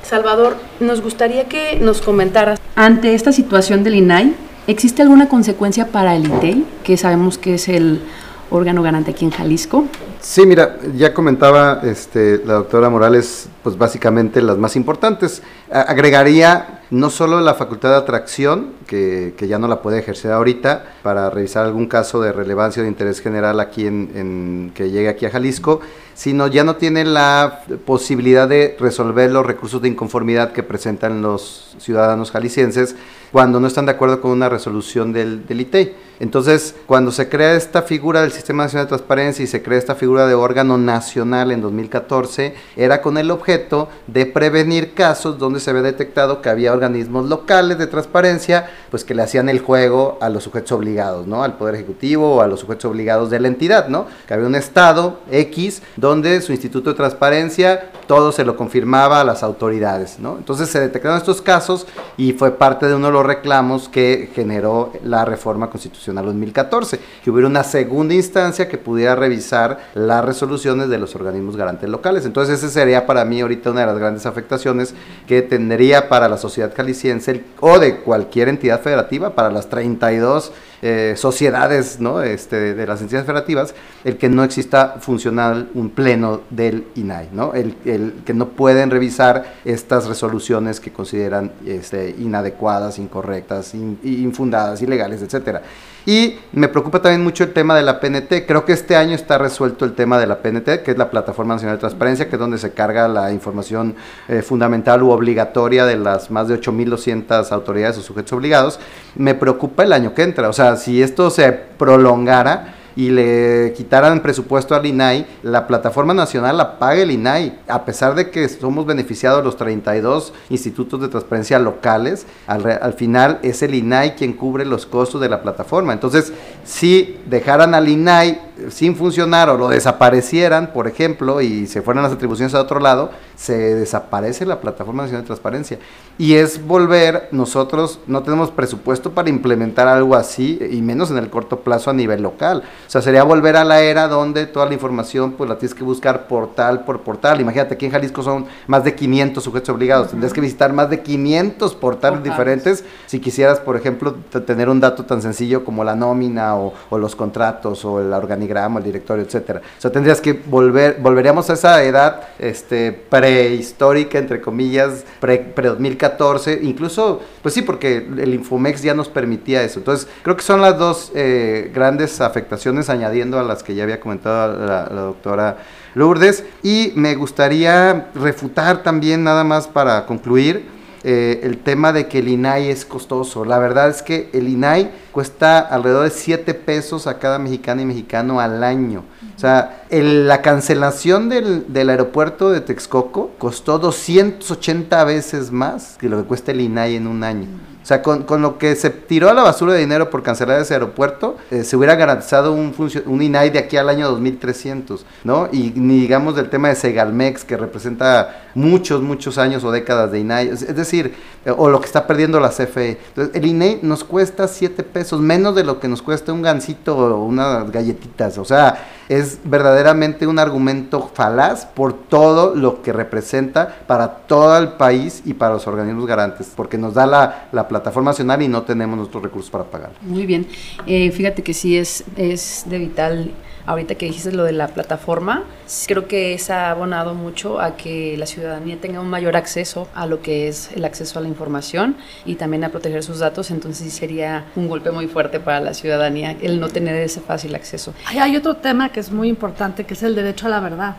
Salvador, 0.03 0.55
nos 0.79 1.01
gustaría 1.01 1.45
que 1.45 1.77
nos 1.79 2.01
comentaras. 2.01 2.59
Ante 2.75 3.13
esta 3.13 3.31
situación 3.31 3.83
del 3.83 3.95
INAI, 3.95 4.33
¿existe 4.67 5.01
alguna 5.01 5.27
consecuencia 5.27 5.87
para 5.87 6.15
el 6.15 6.25
ITEI, 6.25 6.65
que 6.83 6.97
sabemos 6.97 7.37
que 7.37 7.55
es 7.55 7.67
el 7.67 8.01
órgano 8.49 8.81
garante 8.81 9.11
aquí 9.11 9.25
en 9.25 9.31
Jalisco? 9.31 9.85
Sí, 10.21 10.45
mira, 10.45 10.77
ya 10.97 11.13
comentaba 11.13 11.79
este, 11.83 12.41
la 12.45 12.55
doctora 12.55 12.89
Morales, 12.89 13.47
pues 13.63 13.77
básicamente 13.77 14.41
las 14.41 14.57
más 14.57 14.75
importantes. 14.75 15.41
agregaría 15.71 16.81
no 16.89 17.09
solo 17.09 17.39
la 17.39 17.53
facultad 17.53 17.91
de 17.91 17.95
atracción, 17.95 18.73
que, 18.85 19.33
ya 19.47 19.59
no 19.59 19.69
la 19.69 19.81
puede 19.81 19.99
ejercer 19.99 20.33
ahorita, 20.33 20.83
para 21.03 21.29
revisar 21.29 21.65
algún 21.65 21.87
caso 21.87 22.19
de 22.19 22.33
relevancia 22.33 22.81
o 22.81 22.83
de 22.83 22.89
interés 22.89 23.21
general 23.21 23.61
aquí 23.61 23.87
en, 23.87 24.73
que 24.75 24.91
llegue 24.91 25.07
aquí 25.07 25.25
a 25.25 25.29
Jalisco, 25.29 25.79
sino 26.15 26.47
ya 26.47 26.65
no 26.65 26.75
tiene 26.75 27.05
la 27.05 27.61
posibilidad 27.85 28.45
de 28.45 28.75
resolver 28.77 29.31
los 29.31 29.45
recursos 29.45 29.81
de 29.81 29.87
inconformidad 29.87 30.51
que 30.51 30.63
presentan 30.63 31.21
los 31.21 31.77
ciudadanos 31.79 32.31
jaliscienses 32.31 32.97
cuando 33.31 33.61
no 33.61 33.67
están 33.67 33.85
de 33.85 33.93
acuerdo 33.93 34.19
con 34.19 34.31
una 34.31 34.49
resolución 34.49 35.13
del, 35.13 35.47
del 35.47 35.61
ITEI. 35.61 36.08
Entonces, 36.19 36.75
cuando 36.85 37.11
se 37.11 37.29
crea 37.29 37.53
esta 37.53 37.81
figura 37.81 38.21
del 38.21 38.33
Sistema 38.33 38.63
Nacional 38.63 38.87
de 38.87 38.89
Transparencia 38.89 39.43
y 39.43 39.47
se 39.47 39.63
crea 39.63 39.77
esta 39.77 39.95
figura 39.95 40.27
de 40.27 40.33
órgano 40.33 40.77
nacional 40.77 41.51
en 41.51 41.61
2014, 41.61 42.55
era 42.75 43.01
con 43.01 43.17
el 43.17 43.31
objeto 43.31 43.87
de 44.07 44.25
prevenir 44.25 44.93
casos 44.93 45.39
donde 45.39 45.61
se 45.61 45.69
había 45.69 45.81
detectado 45.81 46.41
que 46.41 46.49
había 46.49 46.73
organismos 46.73 47.29
locales 47.29 47.77
de 47.77 47.87
transparencia, 47.87 48.69
pues 48.91 49.05
que 49.05 49.15
le 49.15 49.23
hacían 49.23 49.47
el 49.47 49.59
juego 49.59 50.17
a 50.19 50.27
los 50.27 50.43
sujetos 50.43 50.73
obligados, 50.73 51.25
¿no? 51.25 51.43
Al 51.43 51.57
Poder 51.57 51.75
Ejecutivo 51.75 52.35
o 52.35 52.41
a 52.41 52.47
los 52.47 52.59
sujetos 52.59 52.91
obligados 52.91 53.29
de 53.29 53.39
la 53.39 53.47
entidad, 53.47 53.87
¿no? 53.87 54.07
Que 54.27 54.33
había 54.33 54.47
un 54.47 54.55
Estado 54.55 55.19
X 55.31 55.81
donde 55.95 56.41
su 56.41 56.51
Instituto 56.51 56.89
de 56.89 56.97
Transparencia 56.97 57.91
todo 58.07 58.33
se 58.33 58.43
lo 58.43 58.57
confirmaba 58.57 59.21
a 59.21 59.23
las 59.23 59.41
autoridades, 59.41 60.19
¿no? 60.19 60.37
Entonces 60.37 60.69
se 60.69 60.81
detectaron 60.81 61.17
estos 61.17 61.41
casos 61.41 61.87
y 62.17 62.33
fue 62.33 62.51
parte 62.51 62.87
de 62.87 62.95
uno 62.95 63.07
de 63.07 63.13
los 63.13 63.25
reclamos 63.25 63.87
que 63.87 64.29
generó 64.33 64.91
la 65.03 65.23
reforma 65.23 65.69
constitucional 65.69 66.08
2014, 66.15 66.99
que 67.23 67.31
hubiera 67.31 67.47
una 67.47 67.63
segunda 67.63 68.13
instancia 68.13 68.67
que 68.67 68.77
pudiera 68.77 69.15
revisar 69.15 69.91
las 69.93 70.23
resoluciones 70.23 70.89
de 70.89 70.97
los 70.97 71.15
organismos 71.15 71.55
garantes 71.55 71.89
locales. 71.89 72.25
Entonces 72.25 72.59
ese 72.59 72.69
sería 72.69 73.05
para 73.05 73.25
mí 73.25 73.41
ahorita 73.41 73.71
una 73.71 73.81
de 73.81 73.87
las 73.87 73.97
grandes 73.97 74.25
afectaciones 74.25 74.93
que 75.27 75.41
tendría 75.41 76.09
para 76.09 76.29
la 76.29 76.37
sociedad 76.37 76.73
caliciense 76.73 77.43
o 77.59 77.79
de 77.79 77.97
cualquier 77.97 78.49
entidad 78.49 78.81
federativa, 78.81 79.35
para 79.35 79.49
las 79.49 79.69
32 79.69 80.51
eh, 80.81 81.13
sociedades 81.17 81.99
¿no? 81.99 82.21
este, 82.21 82.73
de 82.73 82.87
las 82.87 83.01
entidades 83.01 83.25
federativas, 83.25 83.75
el 84.03 84.17
que 84.17 84.29
no 84.29 84.43
exista 84.43 84.95
funcional 84.99 85.69
un 85.73 85.89
pleno 85.89 86.41
del 86.49 86.87
INAI, 86.95 87.29
¿no? 87.31 87.53
El, 87.53 87.75
el 87.85 88.13
que 88.25 88.33
no 88.33 88.49
pueden 88.49 88.89
revisar 88.89 89.55
estas 89.65 90.07
resoluciones 90.07 90.79
que 90.79 90.91
consideran 90.91 91.51
este, 91.65 92.15
inadecuadas, 92.17 92.99
incorrectas, 92.99 93.73
infundadas, 93.73 94.81
ilegales, 94.81 95.21
etcétera. 95.21 95.61
Y 96.05 96.39
me 96.53 96.69
preocupa 96.69 97.01
también 97.01 97.23
mucho 97.23 97.43
el 97.43 97.53
tema 97.53 97.75
de 97.75 97.83
la 97.83 97.99
PNT. 97.99 98.47
Creo 98.47 98.65
que 98.65 98.73
este 98.73 98.95
año 98.95 99.13
está 99.13 99.37
resuelto 99.37 99.85
el 99.85 99.93
tema 99.93 100.17
de 100.17 100.27
la 100.27 100.41
PNT, 100.41 100.81
que 100.83 100.91
es 100.91 100.97
la 100.97 101.11
Plataforma 101.11 101.53
Nacional 101.53 101.75
de 101.75 101.81
Transparencia, 101.81 102.27
que 102.27 102.35
es 102.35 102.39
donde 102.39 102.57
se 102.57 102.71
carga 102.71 103.07
la 103.07 103.31
información 103.31 103.95
eh, 104.27 104.41
fundamental 104.41 105.03
u 105.03 105.11
obligatoria 105.11 105.85
de 105.85 105.97
las 105.97 106.31
más 106.31 106.47
de 106.47 106.59
8.200 106.59 107.51
autoridades 107.51 107.97
o 107.97 108.01
sujetos 108.01 108.33
obligados. 108.33 108.79
Me 109.15 109.35
preocupa 109.35 109.83
el 109.83 109.93
año 109.93 110.13
que 110.13 110.23
entra. 110.23 110.49
O 110.49 110.53
sea, 110.53 110.68
si 110.77 111.01
esto 111.01 111.29
se 111.29 111.51
prolongara, 111.51 112.75
y 112.99 113.11
le 113.11 113.73
quitaran 113.77 114.19
presupuesto 114.19 114.75
al 114.75 114.85
INAI, 114.85 115.25
la 115.43 115.67
plataforma 115.67 116.13
nacional 116.13 116.57
la 116.57 116.79
paga 116.79 117.01
el 117.01 117.11
INAI, 117.11 117.59
a 117.69 117.85
pesar 117.85 118.13
de 118.13 118.29
que 118.29 118.49
somos 118.49 118.85
beneficiados 118.85 119.41
los 119.41 119.55
32 119.55 120.33
institutos 120.49 120.99
de 120.99 121.07
transparencia 121.07 121.59
locales, 121.59 122.25
al, 122.45 122.79
al 122.81 122.93
final 122.93 123.39
es 123.41 123.63
el 123.63 123.73
INAI 123.73 124.15
quien 124.15 124.33
cubre 124.33 124.65
los 124.65 124.85
costos 124.85 125.21
de 125.21 125.29
la 125.29 125.41
plataforma. 125.41 125.93
Entonces, 125.93 126.33
si 126.65 127.17
dejaran 127.25 127.73
al 127.73 127.87
INAI 127.87 128.41
sin 128.69 128.97
funcionar 128.97 129.49
o 129.49 129.57
lo 129.57 129.69
desaparecieran, 129.69 130.73
por 130.73 130.87
ejemplo, 130.87 131.39
y 131.41 131.67
se 131.67 131.81
fueran 131.81 132.03
las 132.03 132.11
atribuciones 132.11 132.53
a 132.53 132.61
otro 132.61 132.81
lado, 132.81 133.11
se 133.39 133.75
desaparece 133.75 134.45
la 134.45 134.59
Plataforma 134.59 135.03
Nacional 135.03 135.21
de 135.23 135.27
Transparencia. 135.27 135.79
Y 136.17 136.33
es 136.33 136.65
volver, 136.65 137.29
nosotros 137.31 137.99
no 138.07 138.23
tenemos 138.23 138.51
presupuesto 138.51 139.11
para 139.11 139.29
implementar 139.29 139.87
algo 139.87 140.15
así, 140.15 140.59
y 140.69 140.81
menos 140.81 141.11
en 141.11 141.17
el 141.17 141.29
corto 141.29 141.61
plazo 141.61 141.89
a 141.89 141.93
nivel 141.93 142.21
local. 142.21 142.63
O 142.87 142.89
sea, 142.89 143.01
sería 143.01 143.23
volver 143.23 143.55
a 143.55 143.63
la 143.63 143.81
era 143.81 144.07
donde 144.07 144.45
toda 144.47 144.65
la 144.65 144.73
información 144.73 145.33
pues 145.33 145.49
la 145.49 145.57
tienes 145.57 145.73
que 145.73 145.83
buscar 145.83 146.27
portal 146.27 146.83
por 146.83 147.01
portal. 147.01 147.39
Imagínate, 147.39 147.75
aquí 147.75 147.85
en 147.85 147.91
Jalisco 147.91 148.23
son 148.23 148.45
más 148.67 148.83
de 148.83 148.93
500 148.95 149.41
sujetos 149.41 149.69
obligados, 149.69 150.09
tendrías 150.09 150.33
que 150.33 150.41
visitar 150.41 150.73
más 150.73 150.89
de 150.89 151.01
500 151.01 151.75
portales, 151.75 152.23
diferentes 152.23 152.83
si 153.05 153.19
quisieras, 153.19 153.59
por 153.59 153.77
ejemplo, 153.77 154.15
tener 154.45 154.67
un 154.67 154.79
dato 154.79 155.05
tan 155.05 155.21
sencillo 155.21 155.63
como 155.63 155.83
la 155.83 155.95
nómina 155.95 156.55
o, 156.55 156.73
o 156.89 156.97
los 156.97 157.15
contratos 157.15 157.85
o 157.85 158.01
la 158.01 158.17
organización 158.17 158.39
el 158.49 158.83
directorio, 158.83 159.23
etcétera. 159.23 159.61
O 159.77 159.81
sea, 159.81 159.91
tendrías 159.91 160.21
que 160.21 160.33
volver, 160.33 160.97
volveríamos 161.01 161.49
a 161.49 161.53
esa 161.53 161.83
edad 161.83 162.21
este, 162.39 162.91
prehistórica, 162.91 164.17
entre 164.17 164.41
comillas, 164.41 165.05
pre-2014, 165.19 166.59
incluso, 166.61 167.21
pues 167.41 167.53
sí, 167.53 167.61
porque 167.61 167.97
el 167.97 168.33
Infomex 168.33 168.81
ya 168.81 168.93
nos 168.93 169.09
permitía 169.09 169.63
eso. 169.63 169.79
Entonces, 169.79 170.07
creo 170.23 170.35
que 170.35 170.43
son 170.43 170.61
las 170.61 170.77
dos 170.77 171.11
eh, 171.15 171.71
grandes 171.73 172.21
afectaciones, 172.21 172.89
añadiendo 172.89 173.39
a 173.39 173.43
las 173.43 173.63
que 173.63 173.75
ya 173.75 173.83
había 173.83 173.99
comentado 173.99 174.65
la 174.65 175.01
doctora 175.01 175.57
Lourdes. 175.95 176.43
Y 176.63 176.93
me 176.95 177.15
gustaría 177.15 178.09
refutar 178.15 178.83
también, 178.83 179.23
nada 179.23 179.43
más 179.43 179.67
para 179.67 180.05
concluir, 180.05 180.78
eh, 181.03 181.41
el 181.43 181.59
tema 181.59 181.93
de 181.93 182.07
que 182.07 182.19
el 182.19 182.27
INAI 182.27 182.69
es 182.69 182.85
costoso. 182.85 183.45
La 183.45 183.59
verdad 183.59 183.89
es 183.89 184.01
que 184.01 184.29
el 184.33 184.47
INAI 184.47 184.91
cuesta 185.11 185.59
alrededor 185.59 186.03
de 186.05 186.11
7 186.11 186.53
pesos 186.53 187.07
a 187.07 187.19
cada 187.19 187.39
mexicano 187.39 187.81
y 187.81 187.85
mexicano 187.85 188.39
al 188.39 188.63
año. 188.63 189.03
O 189.35 189.39
sea, 189.39 189.85
la 189.89 190.41
cancelación 190.41 191.29
del, 191.29 191.71
del, 191.71 191.89
aeropuerto 191.89 192.51
de 192.51 192.59
Texcoco 192.59 193.31
costó 193.37 193.79
280 193.79 195.03
veces 195.05 195.51
más 195.51 195.97
que 195.97 196.09
lo 196.09 196.17
que 196.17 196.27
cuesta 196.27 196.51
el 196.51 196.61
INAI 196.61 196.97
en 196.97 197.07
un 197.07 197.23
año. 197.23 197.47
O 197.81 197.85
sea, 197.85 198.01
con, 198.01 198.23
con, 198.23 198.41
lo 198.41 198.57
que 198.57 198.75
se 198.75 198.89
tiró 198.89 199.29
a 199.29 199.33
la 199.33 199.41
basura 199.41 199.73
de 199.73 199.79
dinero 199.79 200.09
por 200.09 200.21
cancelar 200.21 200.59
ese 200.59 200.73
aeropuerto, 200.73 201.37
eh, 201.49 201.63
se 201.63 201.77
hubiera 201.77 201.95
garantizado 201.95 202.53
un, 202.53 202.75
un 203.05 203.21
INAI 203.21 203.49
de 203.49 203.59
aquí 203.59 203.77
al 203.77 203.87
año 203.87 204.09
2300, 204.09 205.05
¿no? 205.23 205.47
Y 205.51 205.71
ni 205.75 206.01
digamos 206.01 206.35
del 206.35 206.49
tema 206.49 206.67
de 206.67 206.75
Segalmex, 206.75 207.45
que 207.45 207.55
representa 207.55 208.48
muchos, 208.55 209.01
muchos 209.01 209.37
años 209.37 209.63
o 209.63 209.71
décadas 209.71 210.11
de 210.11 210.19
INAI, 210.19 210.49
es, 210.49 210.75
decir, 210.75 211.13
eh, 211.45 211.51
o 211.55 211.69
lo 211.69 211.79
que 211.79 211.85
está 211.85 212.07
perdiendo 212.07 212.39
la 212.39 212.49
CFE. 212.49 212.97
Entonces, 213.09 213.35
el 213.35 213.45
INAI 213.45 213.79
nos 213.81 214.03
cuesta 214.03 214.47
7 214.47 214.83
pesos, 214.83 215.19
menos 215.21 215.55
de 215.55 215.63
lo 215.63 215.79
que 215.79 215.87
nos 215.87 216.01
cuesta 216.01 216.33
un 216.33 216.41
gansito 216.41 216.97
o 216.97 217.23
unas 217.25 217.71
galletitas, 217.71 218.37
o 218.37 218.45
sea, 218.45 218.87
es 219.09 219.39
verdaderamente 219.43 220.27
un 220.27 220.37
argumento 220.37 221.09
falaz 221.13 221.65
por 221.65 221.93
todo 221.93 222.55
lo 222.55 222.81
que 222.83 222.93
representa 222.93 223.79
para 223.87 224.07
todo 224.07 224.57
el 224.57 224.73
país 224.73 225.23
y 225.25 225.33
para 225.33 225.55
los 225.55 225.65
organismos 225.65 226.05
garantes, 226.05 226.51
porque 226.55 226.77
nos 226.77 226.93
da 226.93 227.07
la, 227.07 227.47
la 227.51 227.67
plataforma 227.67 228.11
nacional 228.11 228.41
y 228.41 228.47
no 228.47 228.63
tenemos 228.63 228.97
nuestros 228.97 229.23
recursos 229.23 229.49
para 229.49 229.63
pagar. 229.63 229.91
Muy 230.01 230.25
bien, 230.25 230.47
eh, 230.85 231.11
fíjate 231.11 231.41
que 231.41 231.53
sí 231.53 231.77
es, 231.77 232.03
es 232.15 232.65
de 232.67 232.77
vital 232.77 233.31
ahorita 233.69 233.93
que 233.95 234.07
dijiste 234.07 234.31
lo 234.31 234.45
de 234.45 234.51
la 234.51 234.67
plataforma, 234.69 235.43
creo 235.85 236.07
que 236.07 236.37
se 236.39 236.53
ha 236.53 236.71
abonado 236.71 237.13
mucho 237.13 237.61
a 237.61 237.77
que 237.77 238.17
la 238.17 238.25
ciudadanía 238.25 238.77
tenga 238.81 238.99
un 238.99 239.09
mayor 239.09 239.37
acceso 239.37 239.87
a 239.93 240.07
lo 240.07 240.23
que 240.23 240.47
es 240.47 240.71
el 240.75 240.85
acceso 240.85 241.19
a 241.19 241.21
la 241.21 241.27
información 241.27 241.95
y 242.25 242.33
también 242.33 242.63
a 242.63 242.69
proteger 242.69 243.03
sus 243.03 243.19
datos, 243.19 243.51
entonces 243.51 243.93
sería 243.93 244.45
un 244.55 244.67
golpe 244.67 244.89
muy 244.89 245.07
fuerte 245.07 245.39
para 245.39 245.59
la 245.59 245.75
ciudadanía 245.75 246.35
el 246.41 246.59
no 246.59 246.69
tener 246.69 246.95
ese 246.95 247.21
fácil 247.21 247.53
acceso. 247.53 247.93
Hay 248.07 248.35
otro 248.35 248.55
tema 248.55 248.89
que 248.89 249.01
es 249.01 249.11
muy 249.11 249.29
importante, 249.29 249.83
que 249.83 249.93
es 249.93 250.01
el 250.01 250.15
derecho 250.15 250.47
a 250.47 250.49
la 250.49 250.59
verdad. 250.59 250.95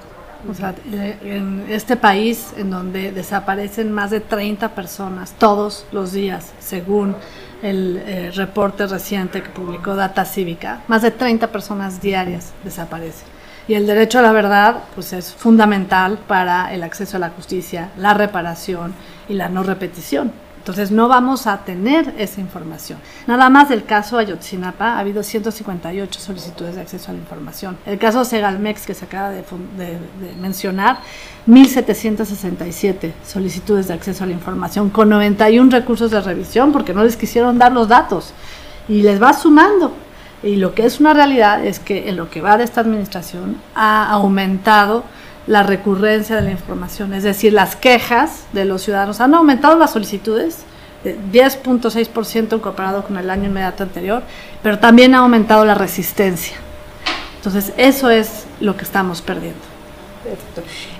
O 0.48 0.54
sea, 0.54 0.74
en 0.92 1.66
este 1.68 1.96
país 1.96 2.54
en 2.56 2.70
donde 2.70 3.10
desaparecen 3.12 3.92
más 3.92 4.10
de 4.10 4.20
30 4.20 4.74
personas 4.76 5.34
todos 5.38 5.86
los 5.92 6.12
días, 6.12 6.52
según 6.60 7.16
el 7.62 8.02
eh, 8.04 8.30
reporte 8.34 8.86
reciente 8.86 9.42
que 9.42 9.50
publicó 9.50 9.94
Data 9.94 10.24
Cívica, 10.24 10.82
más 10.88 11.02
de 11.02 11.10
30 11.10 11.48
personas 11.48 12.00
diarias 12.00 12.52
desaparecen. 12.64 13.28
Y 13.68 13.74
el 13.74 13.86
derecho 13.86 14.18
a 14.18 14.22
la 14.22 14.32
verdad 14.32 14.84
pues 14.94 15.12
es 15.12 15.32
fundamental 15.32 16.18
para 16.26 16.72
el 16.74 16.82
acceso 16.82 17.16
a 17.16 17.20
la 17.20 17.30
justicia, 17.30 17.90
la 17.96 18.14
reparación 18.14 18.94
y 19.28 19.34
la 19.34 19.48
no 19.48 19.62
repetición. 19.62 20.32
Entonces 20.60 20.90
no 20.90 21.08
vamos 21.08 21.46
a 21.46 21.64
tener 21.64 22.14
esa 22.18 22.40
información. 22.40 22.98
Nada 23.26 23.48
más 23.48 23.70
del 23.70 23.84
caso 23.84 24.18
Ayotzinapa 24.18 24.92
ha 24.92 24.98
habido 24.98 25.22
158 25.22 26.20
solicitudes 26.20 26.74
de 26.74 26.82
acceso 26.82 27.10
a 27.10 27.14
la 27.14 27.20
información. 27.20 27.78
El 27.86 27.98
caso 27.98 28.26
Segalmex 28.26 28.86
que 28.86 28.92
se 28.92 29.06
acaba 29.06 29.30
de, 29.30 29.42
de, 29.78 29.86
de 29.86 30.36
mencionar, 30.38 30.98
1.767 31.48 33.12
solicitudes 33.26 33.88
de 33.88 33.94
acceso 33.94 34.24
a 34.24 34.26
la 34.26 34.34
información 34.34 34.90
con 34.90 35.08
91 35.08 35.70
recursos 35.70 36.10
de 36.10 36.20
revisión 36.20 36.72
porque 36.72 36.92
no 36.92 37.04
les 37.04 37.16
quisieron 37.16 37.58
dar 37.58 37.72
los 37.72 37.88
datos 37.88 38.34
y 38.86 39.00
les 39.00 39.20
va 39.20 39.32
sumando. 39.32 39.94
Y 40.42 40.56
lo 40.56 40.74
que 40.74 40.84
es 40.84 41.00
una 41.00 41.14
realidad 41.14 41.64
es 41.64 41.78
que 41.78 42.10
en 42.10 42.16
lo 42.16 42.28
que 42.28 42.42
va 42.42 42.58
de 42.58 42.64
esta 42.64 42.82
administración 42.82 43.56
ha 43.74 44.10
aumentado 44.10 45.04
la 45.46 45.62
recurrencia 45.62 46.36
de 46.36 46.42
la 46.42 46.50
información, 46.50 47.12
es 47.14 47.22
decir, 47.22 47.52
las 47.52 47.76
quejas 47.76 48.44
de 48.52 48.64
los 48.64 48.82
ciudadanos 48.82 49.20
han 49.20 49.34
aumentado 49.34 49.76
las 49.78 49.92
solicitudes 49.92 50.64
de 51.04 51.18
10.6% 51.32 52.60
comparado 52.60 53.04
con 53.04 53.16
el 53.16 53.30
año 53.30 53.46
inmediato 53.46 53.82
anterior, 53.82 54.22
pero 54.62 54.78
también 54.78 55.14
ha 55.14 55.18
aumentado 55.18 55.64
la 55.64 55.74
resistencia. 55.74 56.56
Entonces, 57.36 57.72
eso 57.78 58.10
es 58.10 58.44
lo 58.60 58.76
que 58.76 58.84
estamos 58.84 59.22
perdiendo. 59.22 59.60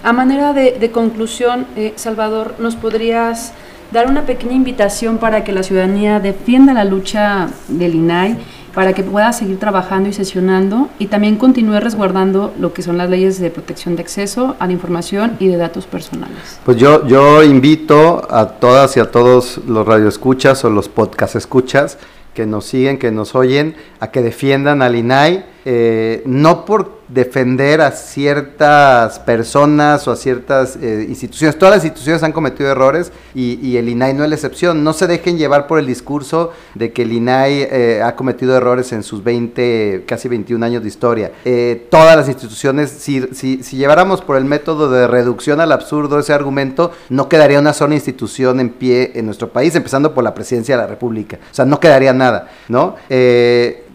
A 0.03 0.13
manera 0.13 0.55
de, 0.55 0.73
de 0.73 0.91
conclusión, 0.91 1.67
eh, 1.77 1.93
Salvador, 1.97 2.55
¿nos 2.59 2.77
podrías 2.77 3.53
dar 3.91 4.07
una 4.07 4.23
pequeña 4.23 4.55
invitación 4.55 5.19
para 5.19 5.45
que 5.45 5.53
la 5.53 5.63
ciudadanía 5.63 6.19
defienda 6.21 6.73
la 6.73 6.85
lucha 6.85 7.49
del 7.69 7.95
INAI? 7.95 8.39
Para 8.75 8.93
que 8.93 9.03
pueda 9.03 9.33
seguir 9.33 9.59
trabajando 9.59 10.09
y 10.09 10.13
sesionando 10.13 10.89
y 10.99 11.07
también 11.07 11.37
continúe 11.37 11.81
resguardando 11.81 12.53
lo 12.59 12.73
que 12.73 12.83
son 12.83 12.99
las 12.99 13.11
leyes 13.11 13.41
de 13.41 13.51
protección 13.51 13.97
de 13.97 14.03
acceso 14.03 14.57
a 14.59 14.67
la 14.67 14.73
información 14.73 15.37
y 15.39 15.49
de 15.49 15.57
datos 15.57 15.87
personales. 15.87 16.61
Pues 16.65 16.77
yo, 16.77 17.07
yo 17.07 17.43
invito 17.43 18.27
a 18.31 18.47
todas 18.47 18.97
y 18.97 19.01
a 19.01 19.11
todos 19.11 19.61
los 19.67 19.87
radioescuchas 19.87 20.65
o 20.65 20.71
los 20.71 20.89
podcast 20.89 21.37
escuchas 21.37 21.99
que 22.35 22.47
nos 22.47 22.65
siguen, 22.65 22.99
que 22.99 23.11
nos 23.11 23.35
oyen, 23.35 23.75
a 23.99 24.11
que 24.11 24.23
defiendan 24.23 24.83
al 24.83 24.95
INAI, 24.95 25.45
eh, 25.65 26.23
no 26.27 26.65
por 26.65 27.01
defender 27.13 27.81
a 27.81 27.91
ciertas 27.91 29.19
personas 29.19 30.07
o 30.07 30.13
a 30.13 30.17
ciertas 30.17 30.77
eh, 30.77 31.07
instituciones. 31.09 31.59
Todas 31.59 31.77
las 31.77 31.85
instituciones 31.85 32.23
han 32.23 32.33
cometido 32.33 32.71
errores 32.71 33.13
y, 33.35 33.77
el 33.77 33.89
INAI 33.89 34.15
no 34.15 34.25
es 34.25 34.31
la 34.31 34.37
excepción. 34.37 34.85
No 34.85 34.93
se 34.93 35.07
dejen 35.07 35.39
llevar 35.39 35.67
por 35.67 35.79
el 35.79 35.87
discurso 35.87 36.53
de 36.75 36.93
que 36.93 37.03
el 37.03 37.13
INAI 37.13 37.69
eh, 37.71 38.03
ha 38.05 38.15
cometido 38.15 38.57
errores 38.57 38.93
en 38.93 39.03
sus 39.03 39.25
20, 39.25 40.05
casi 40.07 40.29
21 40.29 40.65
años 40.65 40.83
de 40.83 40.89
historia. 40.89 41.33
Eh, 41.45 41.87
todas 41.91 42.17
las 42.17 42.29
instituciones, 42.29 42.91
si, 42.91 43.23
si, 43.33 43.63
si, 43.63 43.77
lleváramos 43.77 44.23
por 44.23 44.37
el 44.37 44.45
método 44.45 44.91
de 44.91 45.07
reducción 45.07 45.61
al 45.61 45.73
absurdo 45.73 46.19
ese 46.19 46.33
argumento, 46.33 46.93
no 47.09 47.29
quedaría 47.29 47.59
una 47.59 47.73
sola 47.73 47.95
institución 47.95 48.61
en 48.61 48.71
pie 48.71 49.13
en 49.15 49.27
nuestro 49.27 49.49
país, 49.49 49.75
empezando 49.75 50.15
por 50.15 50.23
la 50.23 50.35
presidencia 50.35 50.77
de 50.77 50.83
la 50.83 50.89
República. 50.89 51.39
O 51.51 51.55
sea, 51.55 51.65
no 51.65 51.81
quedaría 51.81 52.13
nada, 52.13 52.49
¿no? 52.69 52.97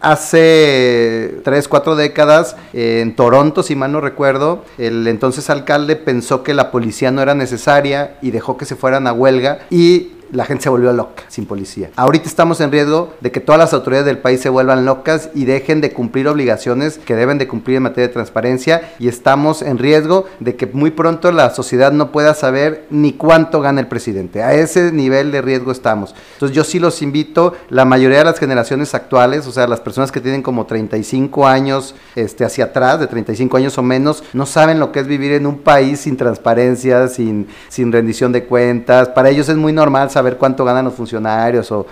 Hace 0.00 1.40
tres, 1.44 1.68
cuatro 1.68 1.96
décadas, 1.96 2.56
eh, 2.72 3.00
en 3.02 3.16
Toronto, 3.16 3.62
si 3.62 3.76
mal 3.76 3.92
no 3.92 4.00
recuerdo, 4.00 4.64
el 4.78 5.06
entonces 5.06 5.50
alcalde 5.50 5.96
pensó 5.96 6.42
que 6.42 6.54
la 6.54 6.70
policía 6.70 7.10
no 7.10 7.22
era 7.22 7.34
necesaria 7.34 8.16
y 8.22 8.30
dejó 8.30 8.56
que 8.56 8.64
se 8.64 8.76
fueran 8.76 9.06
a 9.06 9.12
huelga. 9.12 9.60
Y 9.70 10.12
la 10.32 10.44
gente 10.44 10.64
se 10.64 10.68
volvió 10.68 10.92
loca 10.92 11.24
sin 11.28 11.46
policía. 11.46 11.90
Ahorita 11.96 12.28
estamos 12.28 12.60
en 12.60 12.72
riesgo 12.72 13.14
de 13.20 13.30
que 13.30 13.40
todas 13.40 13.58
las 13.58 13.72
autoridades 13.72 14.06
del 14.06 14.18
país 14.18 14.40
se 14.40 14.48
vuelvan 14.48 14.84
locas 14.84 15.30
y 15.34 15.44
dejen 15.44 15.80
de 15.80 15.92
cumplir 15.92 16.28
obligaciones 16.28 16.98
que 16.98 17.14
deben 17.14 17.38
de 17.38 17.48
cumplir 17.48 17.76
en 17.76 17.84
materia 17.84 18.08
de 18.08 18.14
transparencia 18.14 18.92
y 18.98 19.08
estamos 19.08 19.62
en 19.62 19.78
riesgo 19.78 20.26
de 20.40 20.56
que 20.56 20.66
muy 20.66 20.90
pronto 20.90 21.30
la 21.32 21.50
sociedad 21.50 21.92
no 21.92 22.12
pueda 22.12 22.34
saber 22.34 22.86
ni 22.90 23.12
cuánto 23.12 23.60
gana 23.60 23.80
el 23.80 23.88
presidente. 23.88 24.42
A 24.42 24.54
ese 24.54 24.92
nivel 24.92 25.32
de 25.32 25.42
riesgo 25.42 25.72
estamos. 25.72 26.14
Entonces 26.34 26.56
yo 26.56 26.64
sí 26.64 26.78
los 26.78 27.02
invito, 27.02 27.54
la 27.68 27.84
mayoría 27.84 28.18
de 28.18 28.24
las 28.24 28.38
generaciones 28.38 28.94
actuales, 28.94 29.46
o 29.46 29.52
sea, 29.52 29.66
las 29.66 29.80
personas 29.80 30.12
que 30.12 30.20
tienen 30.20 30.42
como 30.42 30.66
35 30.66 31.46
años 31.46 31.94
este, 32.14 32.44
hacia 32.44 32.66
atrás, 32.66 33.00
de 33.00 33.06
35 33.06 33.56
años 33.56 33.78
o 33.78 33.82
menos, 33.82 34.22
no 34.32 34.46
saben 34.46 34.80
lo 34.80 34.92
que 34.92 35.00
es 35.00 35.06
vivir 35.06 35.32
en 35.32 35.46
un 35.46 35.58
país 35.58 36.00
sin 36.00 36.16
transparencia, 36.16 37.08
sin, 37.08 37.48
sin 37.68 37.92
rendición 37.92 38.32
de 38.32 38.44
cuentas. 38.44 39.08
Para 39.08 39.30
ellos 39.30 39.48
es 39.48 39.56
muy 39.56 39.72
normal 39.72 40.10
saber 40.16 40.38
cuánto 40.38 40.64
ganan 40.64 40.86
los 40.86 40.94
funcionarios 40.94 41.70
o, 41.70 41.86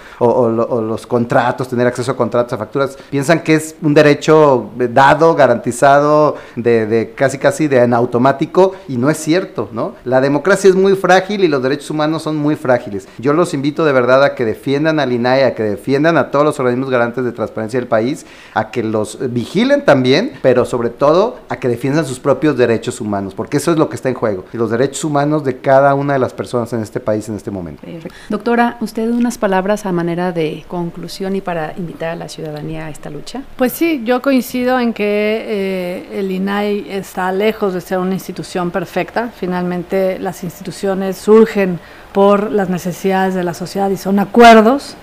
los 0.80 1.06
contratos, 1.06 1.68
tener 1.68 1.86
acceso 1.86 2.12
a 2.12 2.16
contratos, 2.16 2.54
a 2.54 2.56
facturas. 2.56 2.96
Piensan 3.10 3.40
que 3.40 3.56
es 3.56 3.76
un 3.82 3.92
derecho 3.92 4.70
dado, 4.78 5.34
garantizado, 5.34 6.36
de, 6.56 7.12
casi 7.14 7.36
casi 7.36 7.68
de 7.68 7.84
en 7.84 7.92
automático 7.92 8.72
y 8.88 8.96
no 8.96 9.10
es 9.10 9.18
cierto, 9.18 9.68
¿no? 9.72 9.94
La 10.06 10.22
democracia 10.22 10.70
es 10.70 10.74
muy 10.74 10.94
frágil 10.96 11.44
y 11.44 11.48
los 11.48 11.62
derechos 11.62 11.90
humanos 11.90 12.22
son 12.22 12.36
muy 12.36 12.56
frágiles. 12.56 13.06
Yo 13.18 13.34
los 13.34 13.52
invito 13.52 13.84
de 13.84 13.92
verdad 13.92 14.24
a 14.24 14.34
que 14.34 14.46
defiendan 14.46 15.00
al 15.00 15.12
INAI, 15.12 15.42
a 15.42 15.54
que 15.54 15.62
defiendan 15.62 16.16
a 16.16 16.30
todos 16.30 16.46
los 16.46 16.58
organismos 16.58 16.88
garantes 16.88 17.24
de 17.24 17.32
transparencia 17.32 17.78
del 17.78 17.88
país, 17.88 18.24
a 18.54 18.70
que 18.70 18.82
los 18.82 19.18
vigilen 19.34 19.84
también, 19.84 20.32
pero 20.40 20.64
sobre 20.64 20.88
todo 20.88 21.40
a 21.50 21.56
que 21.56 21.68
defiendan 21.68 22.06
sus 22.06 22.20
propios 22.20 22.56
derechos 22.56 23.02
humanos, 23.02 23.34
porque 23.34 23.58
eso 23.58 23.70
es 23.70 23.76
lo 23.76 23.90
que 23.90 23.96
está 23.96 24.08
en 24.08 24.14
juego, 24.14 24.46
los 24.54 24.70
derechos 24.70 25.04
humanos 25.04 25.44
de 25.44 25.58
cada 25.58 25.94
una 25.94 26.14
de 26.14 26.18
las 26.18 26.32
personas 26.32 26.72
en 26.72 26.80
este 26.80 27.00
país 27.00 27.28
en 27.28 27.36
este 27.36 27.50
momento. 27.50 27.82
Doctora, 28.28 28.78
¿usted 28.80 29.08
unas 29.10 29.38
palabras 29.38 29.86
a 29.86 29.92
manera 29.92 30.32
de 30.32 30.64
conclusión 30.68 31.36
y 31.36 31.40
para 31.40 31.74
invitar 31.76 32.10
a 32.10 32.16
la 32.16 32.28
ciudadanía 32.28 32.86
a 32.86 32.90
esta 32.90 33.10
lucha? 33.10 33.42
Pues 33.56 33.72
sí, 33.72 34.02
yo 34.04 34.22
coincido 34.22 34.80
en 34.80 34.92
que 34.92 35.04
eh, 35.46 36.18
el 36.18 36.30
INAI 36.30 36.86
está 36.88 37.30
lejos 37.32 37.74
de 37.74 37.80
ser 37.80 37.98
una 37.98 38.14
institución 38.14 38.70
perfecta. 38.70 39.30
Finalmente 39.36 40.18
las 40.18 40.42
instituciones 40.42 41.18
surgen 41.18 41.78
por 42.12 42.50
las 42.50 42.70
necesidades 42.70 43.34
de 43.34 43.44
la 43.44 43.54
sociedad 43.54 43.90
y 43.90 43.96
son 43.96 44.18
acuerdos. 44.18 44.96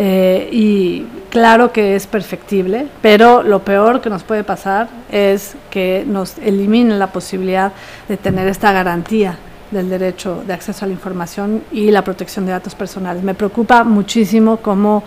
Eh, 0.00 0.48
y 0.52 1.06
claro 1.30 1.72
que 1.72 1.96
es 1.96 2.06
perfectible, 2.06 2.86
pero 3.02 3.42
lo 3.42 3.64
peor 3.64 4.00
que 4.00 4.08
nos 4.08 4.22
puede 4.22 4.44
pasar 4.44 4.88
es 5.10 5.56
que 5.70 6.04
nos 6.06 6.38
eliminen 6.38 7.00
la 7.00 7.08
posibilidad 7.08 7.72
de 8.08 8.16
tener 8.16 8.46
esta 8.46 8.70
garantía 8.70 9.38
del 9.70 9.88
derecho 9.88 10.42
de 10.46 10.52
acceso 10.52 10.84
a 10.84 10.88
la 10.88 10.94
información 10.94 11.62
y 11.72 11.90
la 11.90 12.02
protección 12.02 12.46
de 12.46 12.52
datos 12.52 12.74
personales. 12.74 13.22
Me 13.22 13.34
preocupa 13.34 13.84
muchísimo 13.84 14.58
cómo 14.58 15.02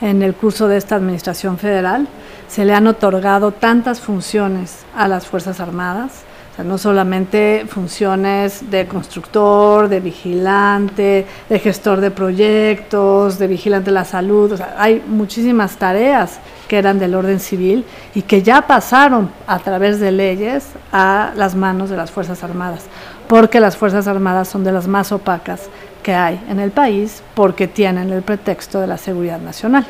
en 0.00 0.22
el 0.22 0.34
curso 0.34 0.68
de 0.68 0.76
esta 0.76 0.96
Administración 0.96 1.58
Federal 1.58 2.06
se 2.48 2.64
le 2.64 2.74
han 2.74 2.86
otorgado 2.86 3.52
tantas 3.52 4.00
funciones 4.00 4.84
a 4.94 5.08
las 5.08 5.26
Fuerzas 5.26 5.60
Armadas, 5.60 6.22
o 6.52 6.56
sea, 6.56 6.64
no 6.64 6.78
solamente 6.78 7.66
funciones 7.68 8.70
de 8.70 8.86
constructor, 8.86 9.88
de 9.88 9.98
vigilante, 9.98 11.26
de 11.48 11.58
gestor 11.58 12.00
de 12.00 12.12
proyectos, 12.12 13.38
de 13.40 13.48
vigilante 13.48 13.86
de 13.86 13.94
la 13.94 14.04
salud, 14.04 14.52
o 14.52 14.56
sea, 14.56 14.76
hay 14.78 15.02
muchísimas 15.04 15.76
tareas 15.76 16.38
que 16.68 16.78
eran 16.78 17.00
del 17.00 17.16
orden 17.16 17.40
civil 17.40 17.84
y 18.14 18.22
que 18.22 18.42
ya 18.42 18.68
pasaron 18.68 19.30
a 19.48 19.58
través 19.58 19.98
de 19.98 20.12
leyes 20.12 20.68
a 20.92 21.32
las 21.34 21.56
manos 21.56 21.90
de 21.90 21.96
las 21.96 22.12
Fuerzas 22.12 22.44
Armadas, 22.44 22.84
porque 23.28 23.60
las 23.60 23.76
Fuerzas 23.76 24.06
Armadas 24.06 24.48
son 24.48 24.64
de 24.64 24.72
las 24.72 24.86
más 24.86 25.12
opacas 25.12 25.68
que 26.04 26.14
hay 26.14 26.38
en 26.48 26.60
el 26.60 26.70
país 26.70 27.22
porque 27.34 27.66
tienen 27.66 28.10
el 28.12 28.22
pretexto 28.22 28.80
de 28.80 28.86
la 28.86 28.98
seguridad 28.98 29.40
nacional. 29.40 29.86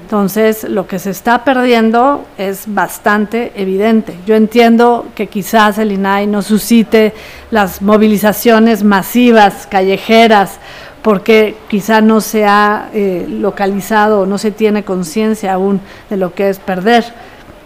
Entonces, 0.00 0.64
lo 0.64 0.86
que 0.86 0.98
se 0.98 1.10
está 1.10 1.44
perdiendo 1.44 2.24
es 2.38 2.64
bastante 2.66 3.52
evidente. 3.56 4.16
Yo 4.24 4.36
entiendo 4.36 5.06
que 5.14 5.26
quizás 5.26 5.76
el 5.78 5.92
INAI 5.92 6.26
no 6.26 6.40
suscite 6.40 7.12
las 7.50 7.82
movilizaciones 7.82 8.84
masivas, 8.84 9.66
callejeras, 9.66 10.58
porque 11.02 11.56
quizá 11.68 12.00
no 12.00 12.20
se 12.20 12.46
ha 12.46 12.88
eh, 12.94 13.26
localizado 13.28 14.20
o 14.20 14.26
no 14.26 14.38
se 14.38 14.50
tiene 14.50 14.84
conciencia 14.84 15.54
aún 15.54 15.80
de 16.08 16.16
lo 16.16 16.32
que 16.34 16.48
es 16.48 16.58
perder 16.58 17.04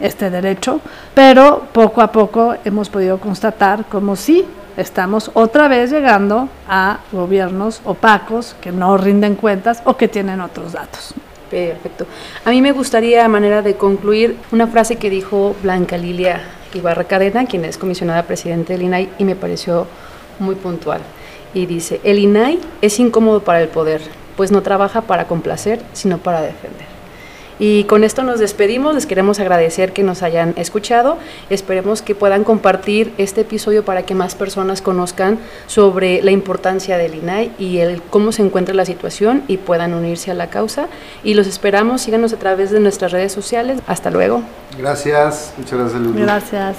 este 0.01 0.31
derecho, 0.31 0.81
pero 1.15 1.69
poco 1.73 2.01
a 2.01 2.11
poco 2.11 2.57
hemos 2.65 2.89
podido 2.89 3.19
constatar 3.19 3.85
como 3.85 4.17
sí 4.17 4.45
estamos 4.77 5.31
otra 5.35 5.69
vez 5.69 5.91
llegando 5.91 6.49
a 6.69 7.01
gobiernos 7.13 7.81
opacos 7.85 8.57
que 8.61 8.73
no 8.73 8.97
rinden 8.97 9.35
cuentas 9.35 9.83
o 9.85 9.97
que 9.97 10.09
tienen 10.09 10.41
otros 10.41 10.73
datos. 10.73 11.15
Perfecto. 11.51 12.07
A 12.45 12.51
mí 12.51 12.63
me 12.63 12.73
gustaría, 12.73 13.25
a 13.25 13.29
manera 13.29 13.61
de 13.63 13.77
concluir, 13.77 14.39
una 14.53 14.67
frase 14.67 14.97
que 14.97 15.11
dijo 15.11 15.55
Blanca 15.63 15.99
Lilia 15.99 16.41
Ibarra 16.73 17.05
Cadena, 17.05 17.45
quien 17.45 17.65
es 17.65 17.77
comisionada 17.77 18.23
presidente 18.23 18.73
del 18.73 18.83
INAI, 18.83 19.11
y 19.19 19.25
me 19.25 19.37
pareció 19.37 19.87
muy 20.39 20.55
puntual. 20.55 21.01
Y 21.53 21.67
dice, 21.67 22.01
el 22.05 22.19
INAI 22.19 22.59
es 22.81 22.99
incómodo 22.99 23.45
para 23.45 23.61
el 23.61 23.69
poder, 23.69 24.01
pues 24.37 24.51
no 24.51 24.63
trabaja 24.63 25.03
para 25.03 25.27
complacer, 25.27 25.83
sino 25.93 26.19
para 26.19 26.41
defender. 26.41 26.92
Y 27.59 27.85
con 27.85 28.05
esto 28.05 28.23
nos 28.23 28.39
despedimos, 28.39 28.95
les 28.95 29.07
queremos 29.07 29.41
agradecer 29.41 29.93
que 29.93 30.03
nos 30.03 30.23
hayan 30.23 30.55
escuchado, 30.57 31.19
esperemos 31.51 32.03
que 32.03 32.15
puedan 32.15 32.45
compartir 32.45 33.13
este 33.19 33.43
episodio 33.43 33.85
para 33.85 34.05
que 34.05 34.15
más 34.15 34.35
personas 34.35 34.83
conozcan 34.83 35.39
sobre 35.67 36.23
la 36.23 36.31
importancia 36.31 36.99
del 36.99 37.15
INAI 37.15 37.53
y 37.59 37.79
el 37.79 38.03
cómo 38.03 38.33
se 38.33 38.43
encuentra 38.43 38.75
la 38.75 38.85
situación 38.85 39.43
y 39.49 39.59
puedan 39.59 39.95
unirse 39.95 40.31
a 40.31 40.35
la 40.35 40.51
causa. 40.51 40.89
Y 41.23 41.35
los 41.35 41.47
esperamos, 41.47 42.03
síganos 42.03 42.33
a 42.33 42.39
través 42.39 42.71
de 42.71 42.81
nuestras 42.81 43.13
redes 43.13 43.33
sociales. 43.33 43.81
Hasta 43.87 44.11
luego. 44.11 44.43
Gracias, 44.79 45.53
muchas 45.59 45.79
gracias. 45.79 46.15
Gracias. 46.15 46.77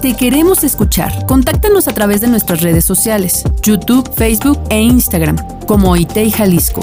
Te 0.00 0.16
queremos 0.16 0.64
escuchar. 0.64 1.26
Contáctanos 1.26 1.86
a 1.88 1.92
través 1.92 2.20
de 2.20 2.28
nuestras 2.28 2.62
redes 2.62 2.84
sociales, 2.84 3.44
YouTube, 3.62 4.10
Facebook 4.14 4.58
e 4.70 4.80
Instagram, 4.80 5.36
como 5.66 5.96
ITEI 5.96 6.30
Jalisco. 6.30 6.80